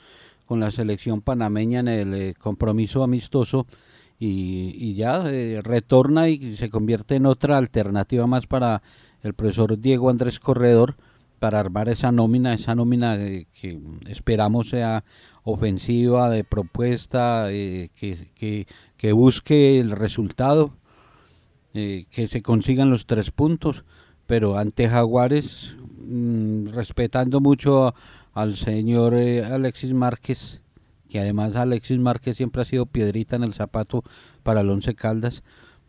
con 0.45 0.59
la 0.59 0.71
selección 0.71 1.21
panameña 1.21 1.79
en 1.79 1.87
el 1.87 2.13
eh, 2.13 2.33
compromiso 2.37 3.03
amistoso 3.03 3.67
y, 4.19 4.95
ya 4.95 5.23
eh, 5.27 5.61
retorna 5.63 6.27
y 6.27 6.57
se 6.57 6.69
convierte 6.69 7.15
en 7.15 7.25
otra 7.25 7.57
alternativa 7.57 8.27
más 8.27 8.47
para 8.47 8.81
el 9.23 9.33
profesor 9.33 9.79
Diego 9.79 10.09
Andrés 10.09 10.39
Corredor 10.39 10.95
para 11.39 11.59
armar 11.59 11.87
esa 11.87 12.11
nómina, 12.11 12.53
esa 12.53 12.75
nómina 12.75 13.17
que 13.17 13.79
esperamos 14.07 14.69
sea 14.69 15.05
ofensiva, 15.43 16.29
de 16.29 16.43
propuesta, 16.43 17.47
que, 17.49 18.65
que, 18.97 19.11
busque 19.13 19.79
el 19.79 19.91
resultado, 19.91 20.73
que 21.73 22.27
se 22.29 22.41
consigan 22.41 22.89
los 22.89 23.05
tres 23.05 23.31
puntos, 23.31 23.85
pero 24.29 24.57
ante 24.59 24.87
Jaguares, 24.87 25.75
mm, 26.05 26.67
respetando 26.67 27.41
mucho 27.41 27.95
al 28.33 28.55
señor 28.55 29.15
eh, 29.15 29.43
Alexis 29.43 29.93
Márquez, 29.93 30.61
que 31.09 31.19
además 31.19 31.55
Alexis 31.55 31.97
Márquez 31.97 32.37
siempre 32.37 32.61
ha 32.61 32.65
sido 32.65 32.85
piedrita 32.85 33.35
en 33.35 33.43
el 33.43 33.53
zapato 33.53 34.03
para 34.43 34.61
el 34.61 34.69
Once 34.69 34.93
Caldas, 34.93 35.43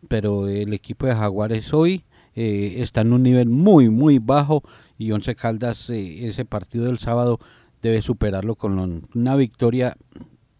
pero 0.07 0.47
el 0.47 0.73
equipo 0.73 1.05
de 1.05 1.15
Jaguares 1.15 1.73
hoy 1.73 2.03
eh, 2.35 2.77
está 2.77 3.01
en 3.01 3.13
un 3.13 3.23
nivel 3.23 3.49
muy, 3.49 3.89
muy 3.89 4.17
bajo 4.17 4.63
y 4.97 5.11
Once 5.11 5.35
Caldas 5.35 5.89
eh, 5.89 6.27
ese 6.27 6.43
partido 6.43 6.85
del 6.85 6.97
sábado 6.97 7.39
debe 7.81 8.01
superarlo 8.01 8.55
con 8.55 9.07
una 9.13 9.35
victoria 9.35 9.95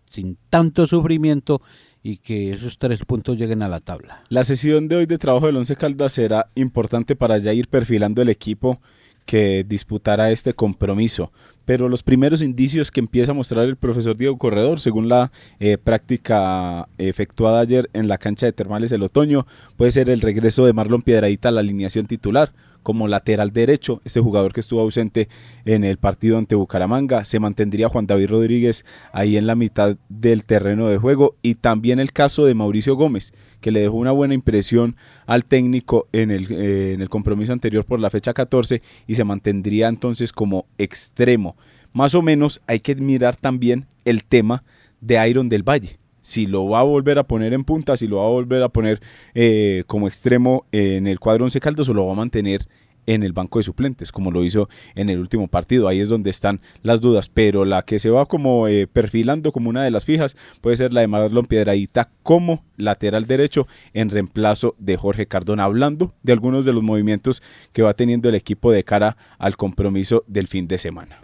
sin 0.09 0.37
tanto 0.49 0.87
sufrimiento 0.87 1.61
y 2.03 2.17
que 2.17 2.51
esos 2.51 2.77
tres 2.77 3.05
puntos 3.05 3.37
lleguen 3.37 3.61
a 3.61 3.69
la 3.69 3.79
tabla. 3.79 4.23
La 4.29 4.43
sesión 4.43 4.87
de 4.87 4.97
hoy 4.97 5.05
de 5.05 5.17
trabajo 5.17 5.45
del 5.45 5.57
Once 5.57 5.75
Caldas 5.75 6.13
será 6.13 6.49
importante 6.55 7.15
para 7.15 7.37
ya 7.37 7.53
ir 7.53 7.67
perfilando 7.67 8.21
el 8.21 8.29
equipo 8.29 8.79
que 9.25 9.63
disputará 9.67 10.31
este 10.31 10.53
compromiso. 10.53 11.31
Pero 11.63 11.87
los 11.89 12.01
primeros 12.01 12.41
indicios 12.41 12.89
que 12.89 12.99
empieza 12.99 13.31
a 13.31 13.35
mostrar 13.35 13.65
el 13.65 13.77
profesor 13.77 14.17
Diego 14.17 14.37
Corredor, 14.37 14.79
según 14.79 15.07
la 15.07 15.31
eh, 15.59 15.77
práctica 15.77 16.89
efectuada 16.97 17.59
ayer 17.59 17.89
en 17.93 18.07
la 18.07 18.17
cancha 18.17 18.47
de 18.47 18.51
Termales 18.51 18.91
el 18.91 19.03
otoño, 19.03 19.45
puede 19.77 19.91
ser 19.91 20.09
el 20.09 20.21
regreso 20.21 20.65
de 20.65 20.73
Marlon 20.73 21.03
Piedradita 21.03 21.49
a 21.49 21.51
la 21.51 21.59
alineación 21.59 22.07
titular 22.07 22.51
como 22.83 23.07
lateral 23.07 23.51
derecho, 23.51 24.01
este 24.03 24.19
jugador 24.19 24.53
que 24.53 24.59
estuvo 24.59 24.81
ausente 24.81 25.29
en 25.65 25.83
el 25.83 25.97
partido 25.97 26.37
ante 26.37 26.55
Bucaramanga, 26.55 27.25
se 27.25 27.39
mantendría 27.39 27.89
Juan 27.89 28.07
David 28.07 28.29
Rodríguez 28.29 28.85
ahí 29.13 29.37
en 29.37 29.47
la 29.47 29.55
mitad 29.55 29.97
del 30.09 30.43
terreno 30.43 30.87
de 30.87 30.97
juego. 30.97 31.35
Y 31.41 31.55
también 31.55 31.99
el 31.99 32.11
caso 32.11 32.45
de 32.45 32.53
Mauricio 32.53 32.95
Gómez, 32.95 33.33
que 33.61 33.71
le 33.71 33.81
dejó 33.81 33.97
una 33.97 34.11
buena 34.11 34.33
impresión 34.33 34.95
al 35.25 35.45
técnico 35.45 36.07
en 36.11 36.31
el, 36.31 36.51
eh, 36.51 36.93
en 36.93 37.01
el 37.01 37.09
compromiso 37.09 37.53
anterior 37.53 37.85
por 37.85 37.99
la 37.99 38.09
fecha 38.09 38.33
14 38.33 38.81
y 39.07 39.15
se 39.15 39.23
mantendría 39.23 39.87
entonces 39.87 40.33
como 40.33 40.65
extremo. 40.77 41.55
Más 41.93 42.15
o 42.15 42.21
menos 42.21 42.61
hay 42.67 42.79
que 42.79 42.95
mirar 42.95 43.35
también 43.35 43.85
el 44.05 44.23
tema 44.23 44.63
de 44.99 45.29
Iron 45.29 45.49
del 45.49 45.63
Valle 45.63 46.00
si 46.21 46.47
lo 46.47 46.67
va 46.67 46.81
a 46.81 46.83
volver 46.83 47.19
a 47.19 47.23
poner 47.23 47.53
en 47.53 47.63
punta, 47.63 47.97
si 47.97 48.07
lo 48.07 48.17
va 48.17 48.25
a 48.25 48.29
volver 48.29 48.63
a 48.63 48.69
poner 48.69 49.01
eh, 49.33 49.83
como 49.87 50.07
extremo 50.07 50.65
en 50.71 51.07
el 51.07 51.19
cuadro 51.19 51.45
11 51.45 51.59
Caldas 51.59 51.89
o 51.89 51.93
lo 51.93 52.05
va 52.05 52.13
a 52.13 52.15
mantener 52.15 52.67
en 53.07 53.23
el 53.23 53.33
banco 53.33 53.59
de 53.59 53.63
suplentes, 53.63 54.11
como 54.11 54.31
lo 54.31 54.43
hizo 54.43 54.69
en 54.95 55.09
el 55.09 55.19
último 55.19 55.47
partido. 55.47 55.87
Ahí 55.87 55.99
es 55.99 56.09
donde 56.09 56.29
están 56.29 56.61
las 56.83 57.01
dudas, 57.01 57.29
pero 57.29 57.65
la 57.65 57.83
que 57.83 57.99
se 57.99 58.09
va 58.09 58.25
como 58.25 58.67
eh, 58.67 58.87
perfilando 58.87 59.51
como 59.51 59.69
una 59.69 59.83
de 59.83 59.91
las 59.91 60.05
fijas 60.05 60.37
puede 60.61 60.77
ser 60.77 60.93
la 60.93 61.01
de 61.01 61.07
Marlon 61.07 61.45
Piedradita 61.45 62.09
como 62.23 62.63
lateral 62.77 63.25
derecho 63.25 63.67
en 63.93 64.09
reemplazo 64.09 64.75
de 64.77 64.97
Jorge 64.97 65.25
Cardona, 65.25 65.63
hablando 65.63 66.13
de 66.23 66.33
algunos 66.33 66.65
de 66.65 66.73
los 66.73 66.83
movimientos 66.83 67.41
que 67.73 67.81
va 67.81 67.93
teniendo 67.93 68.29
el 68.29 68.35
equipo 68.35 68.71
de 68.71 68.83
cara 68.83 69.17
al 69.37 69.57
compromiso 69.57 70.23
del 70.27 70.47
fin 70.47 70.67
de 70.67 70.77
semana. 70.77 71.19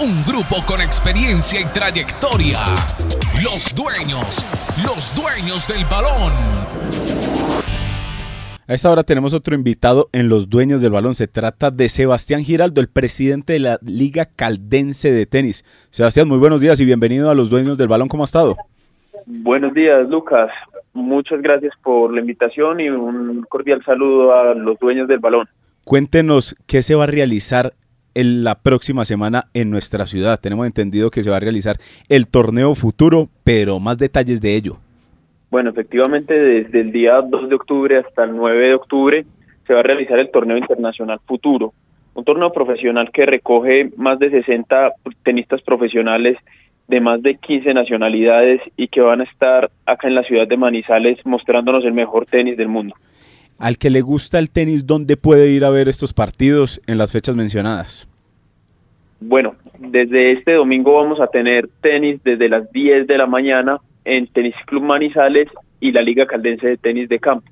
Un 0.00 0.24
grupo 0.24 0.56
con 0.66 0.80
experiencia 0.80 1.60
y 1.60 1.64
trayectoria. 1.66 2.64
Los 3.42 3.74
dueños, 3.74 4.44
los 4.84 5.12
dueños 5.16 5.66
del 5.66 5.84
balón. 5.90 6.32
A 8.66 8.74
esta 8.74 8.90
hora 8.90 9.02
tenemos 9.02 9.34
otro 9.34 9.56
invitado 9.56 10.08
en 10.12 10.28
Los 10.28 10.48
Dueños 10.48 10.80
del 10.80 10.92
Balón. 10.92 11.14
Se 11.14 11.26
trata 11.26 11.70
de 11.70 11.88
Sebastián 11.88 12.44
Giraldo, 12.44 12.80
el 12.80 12.88
presidente 12.88 13.54
de 13.54 13.58
la 13.58 13.78
Liga 13.82 14.26
Caldense 14.26 15.10
de 15.10 15.26
Tenis. 15.26 15.64
Sebastián, 15.90 16.28
muy 16.28 16.38
buenos 16.38 16.60
días 16.60 16.80
y 16.80 16.84
bienvenido 16.84 17.28
a 17.28 17.34
Los 17.34 17.50
Dueños 17.50 17.76
del 17.76 17.88
Balón. 17.88 18.08
¿Cómo 18.08 18.22
ha 18.22 18.26
estado? 18.26 18.56
Buenos 19.26 19.74
días, 19.74 20.08
Lucas. 20.08 20.50
Muchas 20.92 21.42
gracias 21.42 21.72
por 21.82 22.14
la 22.14 22.20
invitación 22.20 22.78
y 22.78 22.88
un 22.88 23.42
cordial 23.48 23.82
saludo 23.84 24.32
a 24.32 24.54
los 24.54 24.78
dueños 24.78 25.08
del 25.08 25.18
balón. 25.18 25.48
Cuéntenos 25.84 26.54
qué 26.66 26.82
se 26.82 26.94
va 26.94 27.04
a 27.04 27.08
realizar 27.08 27.74
en 28.14 28.44
la 28.44 28.54
próxima 28.56 29.04
semana 29.04 29.44
en 29.54 29.70
nuestra 29.70 30.06
ciudad. 30.06 30.38
Tenemos 30.40 30.66
entendido 30.66 31.10
que 31.10 31.22
se 31.22 31.30
va 31.30 31.36
a 31.36 31.40
realizar 31.40 31.76
el 32.08 32.28
torneo 32.28 32.74
futuro, 32.74 33.28
pero 33.44 33.80
más 33.80 33.98
detalles 33.98 34.40
de 34.40 34.56
ello. 34.56 34.76
Bueno, 35.50 35.70
efectivamente, 35.70 36.34
desde 36.34 36.80
el 36.80 36.92
día 36.92 37.20
2 37.20 37.48
de 37.48 37.54
octubre 37.54 37.98
hasta 37.98 38.24
el 38.24 38.36
9 38.36 38.68
de 38.68 38.74
octubre 38.74 39.24
se 39.66 39.72
va 39.72 39.80
a 39.80 39.84
realizar 39.84 40.18
el 40.18 40.30
torneo 40.30 40.56
internacional 40.56 41.20
futuro, 41.26 41.72
un 42.14 42.24
torneo 42.24 42.52
profesional 42.52 43.10
que 43.12 43.26
recoge 43.26 43.90
más 43.96 44.18
de 44.18 44.30
60 44.30 44.92
tenistas 45.22 45.62
profesionales 45.62 46.36
de 46.88 47.00
más 47.00 47.22
de 47.22 47.36
15 47.36 47.72
nacionalidades 47.72 48.60
y 48.76 48.88
que 48.88 49.00
van 49.00 49.20
a 49.20 49.24
estar 49.24 49.70
acá 49.86 50.08
en 50.08 50.14
la 50.14 50.22
ciudad 50.22 50.46
de 50.46 50.56
Manizales 50.56 51.18
mostrándonos 51.24 51.84
el 51.84 51.92
mejor 51.92 52.26
tenis 52.26 52.56
del 52.56 52.68
mundo. 52.68 52.94
Al 53.58 53.78
que 53.78 53.90
le 53.90 54.00
gusta 54.00 54.38
el 54.38 54.50
tenis, 54.50 54.86
¿dónde 54.86 55.16
puede 55.16 55.50
ir 55.50 55.64
a 55.64 55.70
ver 55.70 55.88
estos 55.88 56.12
partidos 56.12 56.80
en 56.86 56.98
las 56.98 57.12
fechas 57.12 57.36
mencionadas? 57.36 58.08
Bueno, 59.20 59.54
desde 59.78 60.32
este 60.32 60.52
domingo 60.52 60.94
vamos 60.94 61.20
a 61.20 61.28
tener 61.28 61.68
tenis 61.80 62.20
desde 62.24 62.48
las 62.48 62.70
10 62.72 63.06
de 63.06 63.18
la 63.18 63.26
mañana 63.26 63.80
en 64.04 64.26
Tenis 64.26 64.54
Club 64.66 64.82
Manizales 64.82 65.48
y 65.80 65.92
la 65.92 66.02
Liga 66.02 66.26
Caldense 66.26 66.66
de 66.66 66.76
Tenis 66.76 67.08
de 67.08 67.18
Campo. 67.20 67.50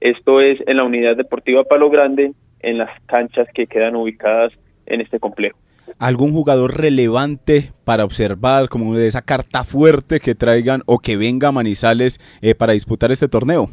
Esto 0.00 0.40
es 0.40 0.58
en 0.66 0.78
la 0.78 0.84
Unidad 0.84 1.16
Deportiva 1.16 1.64
Palo 1.64 1.90
Grande, 1.90 2.32
en 2.60 2.78
las 2.78 2.90
canchas 3.06 3.46
que 3.54 3.66
quedan 3.66 3.96
ubicadas 3.96 4.52
en 4.86 5.00
este 5.00 5.18
complejo. 5.18 5.58
¿Algún 5.98 6.32
jugador 6.32 6.78
relevante 6.78 7.70
para 7.84 8.04
observar, 8.04 8.68
como 8.68 8.96
de 8.96 9.06
esa 9.06 9.22
carta 9.22 9.64
fuerte 9.64 10.20
que 10.20 10.34
traigan 10.34 10.82
o 10.86 10.98
que 10.98 11.16
venga 11.16 11.48
a 11.48 11.52
Manizales 11.52 12.20
eh, 12.40 12.54
para 12.54 12.72
disputar 12.72 13.12
este 13.12 13.28
torneo? 13.28 13.68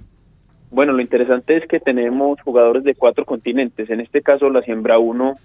Bueno, 0.71 0.93
lo 0.93 1.01
interesante 1.01 1.57
es 1.57 1.65
que 1.67 1.79
tenemos 1.79 2.39
jugadores 2.41 2.83
de 2.83 2.95
cuatro 2.95 3.25
continentes. 3.25 3.89
En 3.89 4.01
este 4.01 4.21
caso, 4.21 4.49
la 4.49 4.61
siembra 4.61 4.99
1 4.99 5.35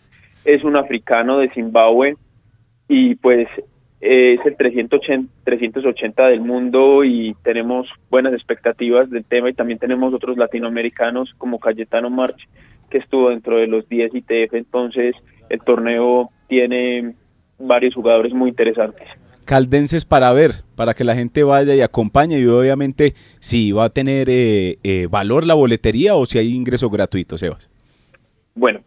es 0.45 0.65
un 0.65 0.77
africano 0.77 1.39
de 1.39 1.51
Zimbabue 1.51 2.17
y 2.89 3.15
pues 3.15 3.49
es 4.01 4.45
el 4.45 4.57
380, 4.57 5.33
380 5.45 6.27
del 6.27 6.41
mundo 6.43 7.05
y 7.05 7.35
tenemos 7.43 7.89
buenas 8.11 8.35
expectativas 8.35 9.09
del 9.09 9.25
tema. 9.25 9.49
Y 9.49 9.55
también 9.55 9.79
tenemos 9.79 10.13
otros 10.13 10.37
latinoamericanos 10.37 11.33
como 11.39 11.59
Cayetano 11.59 12.11
March 12.11 12.47
que 12.91 12.99
estuvo 12.99 13.31
dentro 13.31 13.57
de 13.57 13.67
los 13.67 13.89
10 13.89 14.15
ITF, 14.15 14.55
entonces 14.55 15.17
el 15.49 15.61
torneo 15.61 16.31
tiene 16.49 17.15
varios 17.59 17.95
jugadores 17.95 18.33
muy 18.35 18.51
interesantes 18.51 19.09
caldenses 19.45 20.05
para 20.05 20.33
ver, 20.33 20.51
para 20.77 20.95
que 20.95 21.05
la 21.05 21.15
gente 21.15 21.43
vaya 21.43 21.75
y 21.75 21.81
acompañe 21.81 22.39
y 22.39 22.47
obviamente 22.47 23.13
si 23.41 23.73
va 23.73 23.85
a 23.85 23.91
tener 23.91 24.29
eh, 24.29 24.79
eh, 24.83 25.07
valor 25.11 25.47
la 25.47 25.55
boletería 25.55 26.15
o 26.15 26.27
si 26.27 26.39
hay 26.39 26.55
ingreso 26.55 26.91
gratuito, 26.91 27.39
Sebas. 27.39 27.71
Bueno, 28.55 28.81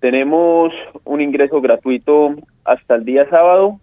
tenemos 0.00 0.72
un 1.04 1.20
ingreso 1.20 1.60
gratuito 1.60 2.34
hasta 2.64 2.96
el 2.96 3.04
día 3.04 3.28
sábado. 3.30 3.80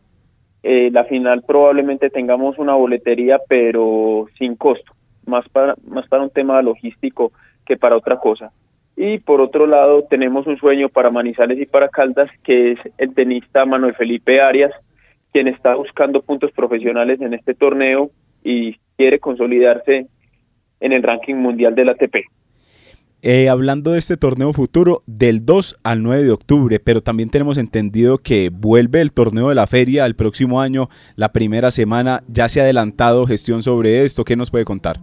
Eh, 0.64 0.90
la 0.92 1.06
final 1.06 1.44
probablemente 1.48 2.10
tengamos 2.10 2.58
una 2.58 2.76
boletería, 2.76 3.40
pero 3.48 4.28
sin 4.38 4.56
costo, 4.56 4.92
más 5.26 5.48
para, 5.50 5.76
más 5.88 6.08
para 6.08 6.24
un 6.24 6.30
tema 6.30 6.62
logístico 6.62 7.32
que 7.66 7.78
para 7.78 7.96
otra 7.96 8.18
cosa. 8.18 8.52
Y 8.98 9.20
por 9.20 9.40
otro 9.40 9.66
lado, 9.66 10.04
tenemos 10.10 10.46
un 10.46 10.58
sueño 10.58 10.90
para 10.90 11.10
Manizales 11.10 11.58
y 11.58 11.66
para 11.66 11.88
Caldas, 11.88 12.30
que 12.44 12.74
es 12.74 12.80
el 12.98 13.14
tenista 13.14 13.64
Manuel 13.66 13.96
Felipe 13.96 14.42
Arias, 14.42 14.74
quien 15.32 15.48
está 15.48 15.76
buscando 15.76 16.22
puntos 16.22 16.52
profesionales 16.52 17.22
en 17.22 17.34
este 17.34 17.54
torneo 17.54 18.12
y 18.44 18.76
quiere 18.98 19.20
consolidarse 19.20 20.08
en 20.80 20.92
el 20.92 21.04
ranking 21.04 21.36
mundial 21.36 21.76
del 21.76 21.90
ATP. 21.90 22.16
Eh, 23.22 23.50
hablando 23.50 23.92
de 23.92 24.00
este 24.00 24.16
torneo 24.16 24.54
futuro, 24.54 25.02
del 25.06 25.46
2 25.46 25.80
al 25.84 26.02
9 26.04 26.24
de 26.24 26.32
octubre, 26.32 26.80
pero 26.80 27.02
también 27.02 27.30
tenemos 27.30 27.58
entendido 27.58 28.20
que 28.20 28.50
vuelve 28.50 29.02
el 29.02 29.12
torneo 29.12 29.50
de 29.50 29.56
la 29.56 29.68
feria 29.68 30.06
el 30.06 30.16
próximo 30.16 30.62
año, 30.62 30.88
la 31.18 31.34
primera 31.34 31.70
semana. 31.70 32.22
¿Ya 32.30 32.48
se 32.48 32.62
ha 32.62 32.64
adelantado 32.64 33.26
gestión 33.26 33.62
sobre 33.62 34.06
esto? 34.06 34.24
¿Qué 34.24 34.38
nos 34.38 34.52
puede 34.52 34.64
contar? 34.64 34.98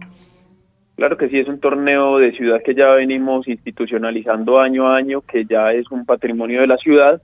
Claro 0.95 1.15
que 1.15 1.29
sí, 1.29 1.37
es 1.37 1.47
un 1.47 1.59
torneo 1.59 2.17
de 2.17 2.31
ciudad 2.31 2.59
que 2.65 2.73
ya 2.73 2.87
venimos 2.89 3.47
institucionalizando 3.47 4.59
año 4.59 4.87
a 4.87 4.97
año, 4.97 5.21
que 5.21 5.45
ya 5.45 5.71
es 5.71 5.85
un 5.91 6.03
patrimonio 6.03 6.61
de 6.61 6.67
la 6.67 6.77
ciudad 6.77 7.21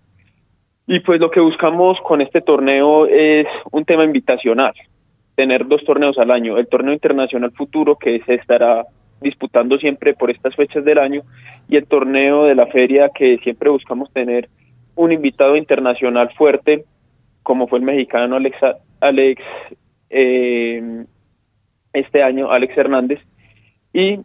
y 0.88 1.00
pues 1.00 1.20
lo 1.20 1.32
que 1.32 1.40
buscamos 1.40 1.98
con 2.02 2.22
este 2.22 2.42
torneo 2.42 3.06
es 3.06 3.48
un 3.72 3.86
tema 3.86 4.04
invitacional, 4.04 4.74
tener 5.36 5.68
dos 5.68 5.84
torneos 5.86 6.18
al 6.18 6.32
año, 6.32 6.58
el 6.58 6.68
torneo 6.68 6.94
internacional 6.94 7.52
futuro 7.52 7.96
que 7.96 8.20
se 8.26 8.36
estará 8.36 8.86
disputando 9.22 9.78
siempre 9.78 10.14
por 10.14 10.30
estas 10.30 10.56
fechas 10.56 10.84
del 10.84 10.98
año 10.98 11.22
y 11.70 11.78
el 11.78 11.88
torneo 11.88 12.46
de 12.46 12.56
la 12.56 12.68
feria 12.68 13.10
que 13.16 13.38
siempre 13.38 13.70
buscamos 13.70 14.12
tener 14.12 14.50
un 14.96 15.12
invitado 15.12 15.56
internacional 15.56 16.30
fuerte 16.36 16.84
como 17.44 17.68
fue 17.68 17.80
el 17.80 17.86
mexicano 17.86 18.38
Alex, 18.38 18.58
Alex 19.02 19.42
eh, 20.10 21.06
este 21.92 22.24
año, 22.24 22.50
Alex 22.52 22.76
Hernández, 22.78 23.20
y 23.94 24.20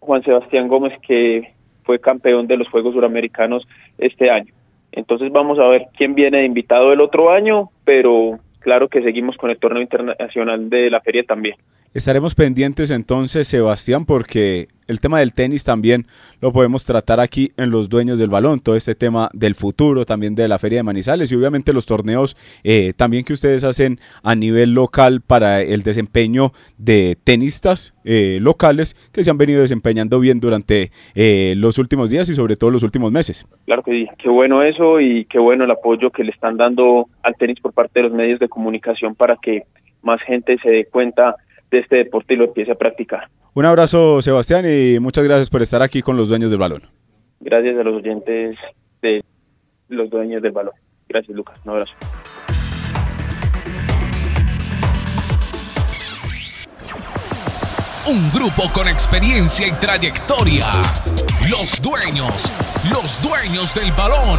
Juan 0.00 0.22
Sebastián 0.22 0.68
Gómez, 0.68 0.92
que 1.06 1.54
fue 1.84 1.98
campeón 1.98 2.46
de 2.46 2.56
los 2.56 2.68
Juegos 2.68 2.94
Suramericanos 2.94 3.66
este 3.96 4.30
año. 4.30 4.52
Entonces 4.92 5.30
vamos 5.30 5.58
a 5.58 5.68
ver 5.68 5.86
quién 5.96 6.14
viene 6.14 6.38
de 6.38 6.44
invitado 6.44 6.92
el 6.92 7.00
otro 7.00 7.30
año, 7.30 7.70
pero 7.84 8.38
claro 8.60 8.88
que 8.88 9.02
seguimos 9.02 9.36
con 9.36 9.50
el 9.50 9.58
torneo 9.58 9.82
internacional 9.82 10.68
de 10.70 10.90
la 10.90 11.00
feria 11.00 11.24
también. 11.24 11.56
Estaremos 11.96 12.34
pendientes 12.34 12.90
entonces, 12.90 13.48
Sebastián, 13.48 14.04
porque 14.04 14.68
el 14.86 15.00
tema 15.00 15.20
del 15.20 15.32
tenis 15.32 15.64
también 15.64 16.04
lo 16.42 16.52
podemos 16.52 16.84
tratar 16.84 17.20
aquí 17.20 17.52
en 17.56 17.70
los 17.70 17.88
dueños 17.88 18.18
del 18.18 18.28
balón, 18.28 18.60
todo 18.60 18.76
este 18.76 18.94
tema 18.94 19.30
del 19.32 19.54
futuro 19.54 20.04
también 20.04 20.34
de 20.34 20.46
la 20.46 20.58
Feria 20.58 20.80
de 20.80 20.82
Manizales 20.82 21.32
y 21.32 21.36
obviamente 21.36 21.72
los 21.72 21.86
torneos 21.86 22.36
eh, 22.64 22.92
también 22.98 23.24
que 23.24 23.32
ustedes 23.32 23.64
hacen 23.64 23.98
a 24.22 24.34
nivel 24.34 24.74
local 24.74 25.22
para 25.26 25.62
el 25.62 25.84
desempeño 25.84 26.52
de 26.76 27.16
tenistas 27.24 27.94
eh, 28.04 28.40
locales 28.42 28.94
que 29.10 29.24
se 29.24 29.30
han 29.30 29.38
venido 29.38 29.62
desempeñando 29.62 30.20
bien 30.20 30.38
durante 30.38 30.90
eh, 31.14 31.54
los 31.56 31.78
últimos 31.78 32.10
días 32.10 32.28
y 32.28 32.34
sobre 32.34 32.56
todo 32.56 32.70
los 32.70 32.82
últimos 32.82 33.10
meses. 33.10 33.46
Claro 33.64 33.82
que 33.82 33.92
sí, 33.92 34.08
qué 34.18 34.28
bueno 34.28 34.62
eso 34.62 35.00
y 35.00 35.24
qué 35.24 35.38
bueno 35.38 35.64
el 35.64 35.70
apoyo 35.70 36.10
que 36.10 36.24
le 36.24 36.32
están 36.32 36.58
dando 36.58 37.08
al 37.22 37.34
tenis 37.36 37.58
por 37.58 37.72
parte 37.72 38.00
de 38.00 38.08
los 38.10 38.12
medios 38.12 38.38
de 38.38 38.50
comunicación 38.50 39.14
para 39.14 39.38
que 39.40 39.62
más 40.02 40.20
gente 40.20 40.58
se 40.62 40.68
dé 40.68 40.84
cuenta 40.84 41.36
de 41.70 41.78
este 41.78 41.96
deporte 41.96 42.34
y 42.34 42.36
lo 42.36 42.44
empiece 42.44 42.72
a 42.72 42.74
practicar. 42.74 43.28
Un 43.54 43.64
abrazo, 43.64 44.20
Sebastián, 44.22 44.64
y 44.66 44.98
muchas 45.00 45.24
gracias 45.24 45.50
por 45.50 45.62
estar 45.62 45.82
aquí 45.82 46.02
con 46.02 46.16
los 46.16 46.28
dueños 46.28 46.50
del 46.50 46.60
balón. 46.60 46.82
Gracias 47.40 47.80
a 47.80 47.82
los 47.84 47.96
oyentes 47.96 48.56
de 49.02 49.22
los 49.88 50.10
dueños 50.10 50.42
del 50.42 50.52
balón. 50.52 50.74
Gracias, 51.08 51.34
Lucas. 51.36 51.58
Un 51.64 51.70
abrazo. 51.70 51.92
Un 58.08 58.30
grupo 58.30 58.70
con 58.72 58.86
experiencia 58.86 59.66
y 59.66 59.72
trayectoria. 59.72 60.66
Los 61.50 61.80
dueños, 61.82 62.52
los 62.92 63.20
dueños 63.20 63.74
del 63.74 63.90
balón. 63.92 64.38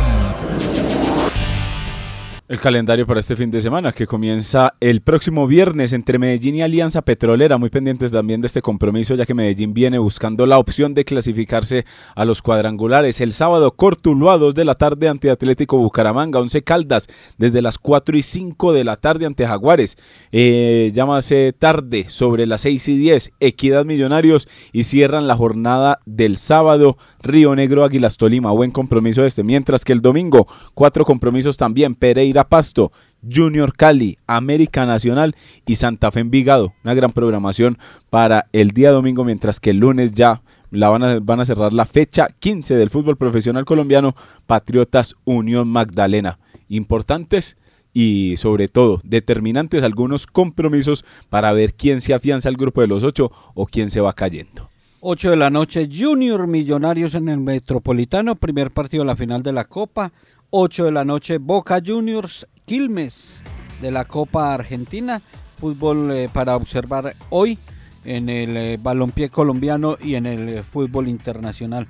El 2.49 2.61
calendario 2.61 3.05
para 3.05 3.19
este 3.19 3.35
fin 3.35 3.51
de 3.51 3.59
semana 3.59 3.91
que 3.91 4.07
comienza 4.07 4.73
el 4.79 5.01
próximo 5.01 5.47
viernes 5.47 5.91
entre 5.91 6.17
Medellín 6.17 6.55
y 6.55 6.61
Alianza 6.61 7.01
Petrolera, 7.01 7.57
muy 7.57 7.69
pendientes 7.69 8.13
también 8.13 8.39
de 8.39 8.47
este 8.47 8.61
compromiso 8.61 9.15
ya 9.15 9.25
que 9.25 9.33
Medellín 9.33 9.73
viene 9.73 9.97
buscando 9.97 10.45
la 10.45 10.57
opción 10.57 10.93
de 10.93 11.03
clasificarse 11.03 11.83
a 12.15 12.23
los 12.23 12.41
cuadrangulares. 12.41 13.19
El 13.19 13.33
sábado 13.33 13.75
Cortuluá 13.75 14.35
a 14.35 14.37
2 14.37 14.55
de 14.55 14.63
la 14.63 14.75
tarde 14.75 15.09
ante 15.09 15.29
Atlético 15.29 15.77
Bucaramanga, 15.77 16.39
11 16.39 16.61
Caldas 16.61 17.07
desde 17.37 17.61
las 17.61 17.77
4 17.77 18.17
y 18.17 18.21
5 18.21 18.71
de 18.71 18.85
la 18.85 18.95
tarde 18.95 19.25
ante 19.25 19.45
Jaguares. 19.45 19.97
Eh, 20.31 20.93
llámase 20.95 21.51
tarde 21.51 22.05
sobre 22.07 22.47
las 22.47 22.61
6 22.61 22.87
y 22.87 22.97
10 22.97 23.31
Equidad 23.41 23.83
Millonarios 23.83 24.47
y 24.71 24.85
cierran 24.85 25.27
la 25.27 25.35
jornada 25.35 25.99
del 26.05 26.37
sábado 26.37 26.97
Río 27.21 27.53
Negro 27.55 27.83
Águilas 27.83 28.15
Tolima, 28.15 28.51
buen 28.51 28.71
compromiso 28.71 29.25
este. 29.25 29.43
Mientras 29.43 29.83
que 29.83 29.91
el 29.91 30.01
domingo 30.01 30.47
cuatro 30.73 31.03
compromisos 31.03 31.57
también 31.57 31.93
Pereira 31.93 32.36
Pasto, 32.45 32.91
Junior 33.29 33.73
Cali, 33.75 34.17
América 34.27 34.85
Nacional 34.85 35.35
y 35.65 35.75
Santa 35.75 36.11
Fe 36.11 36.21
Envigado. 36.21 36.73
Una 36.83 36.93
gran 36.93 37.11
programación 37.11 37.77
para 38.09 38.47
el 38.53 38.71
día 38.71 38.91
domingo, 38.91 39.23
mientras 39.23 39.59
que 39.59 39.71
el 39.71 39.77
lunes 39.77 40.13
ya 40.13 40.41
la 40.71 40.89
van, 40.89 41.39
a, 41.39 41.45
cerrar 41.45 41.73
la 41.73 41.85
fecha 41.85 42.27
15 42.39 42.75
del 42.75 42.89
fútbol 42.89 43.17
profesional 43.17 43.65
colombiano, 43.65 44.15
Patriotas 44.45 45.15
Unión 45.25 45.67
Magdalena. 45.67 46.39
Importantes 46.69 47.57
y 47.93 48.35
sobre 48.37 48.67
todo 48.67 48.99
determinantes 49.03 49.83
algunos 49.83 50.27
compromisos 50.27 51.05
para 51.29 51.51
ver 51.53 51.73
quién 51.73 52.01
se 52.01 52.13
afianza 52.13 52.49
al 52.49 52.57
grupo 52.57 52.81
de 52.81 52.87
los 52.87 53.03
ocho 53.03 53.31
o 53.55 53.65
quién 53.65 53.89
se 53.89 54.01
va 54.01 54.13
cayendo. 54.13 54.69
8 54.99 55.29
de 55.29 55.37
la 55.37 55.49
noche, 55.49 55.87
Junior 55.91 56.47
Millonarios 56.47 57.13
en 57.13 57.29
el 57.29 57.39
Metropolitano, 57.39 58.35
primer 58.35 58.71
partido 58.71 59.03
de 59.03 59.07
la 59.07 59.15
final 59.15 59.43
de 59.43 59.53
la 59.53 59.65
Copa. 59.65 60.11
8 60.49 60.85
de 60.85 60.91
la 60.91 61.05
noche, 61.05 61.37
Boca 61.37 61.81
Juniors, 61.85 62.47
Quilmes 62.65 63.43
de 63.81 63.91
la 63.91 64.05
Copa 64.05 64.53
Argentina. 64.53 65.21
Fútbol 65.59 66.11
eh, 66.11 66.29
para 66.31 66.55
observar 66.55 67.15
hoy 67.29 67.57
en 68.05 68.29
el 68.29 68.55
eh, 68.55 68.77
balompié 68.81 69.29
colombiano 69.29 69.97
y 69.99 70.15
en 70.15 70.25
el 70.25 70.49
eh, 70.49 70.63
fútbol 70.63 71.07
internacional. 71.07 71.87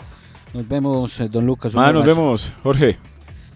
Nos 0.53 0.67
vemos, 0.67 1.21
don 1.29 1.45
Lucas. 1.45 1.73
Ah, 1.75 1.91
nos 1.91 2.05
vemos, 2.05 2.53
Jorge. 2.63 2.97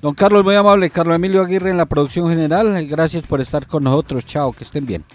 Don 0.02 0.14
Carlos, 0.14 0.44
muy 0.44 0.56
amable. 0.56 0.90
Carlos 0.90 1.16
Emilio 1.16 1.42
Aguirre 1.42 1.70
en 1.70 1.78
la 1.78 1.86
producción 1.86 2.28
general. 2.30 2.86
Gracias 2.88 3.24
por 3.24 3.40
estar 3.40 3.66
con 3.68 3.84
nosotros. 3.84 4.26
Chao, 4.26 4.52
que 4.52 4.64
estén 4.64 4.86
bien. 4.86 5.06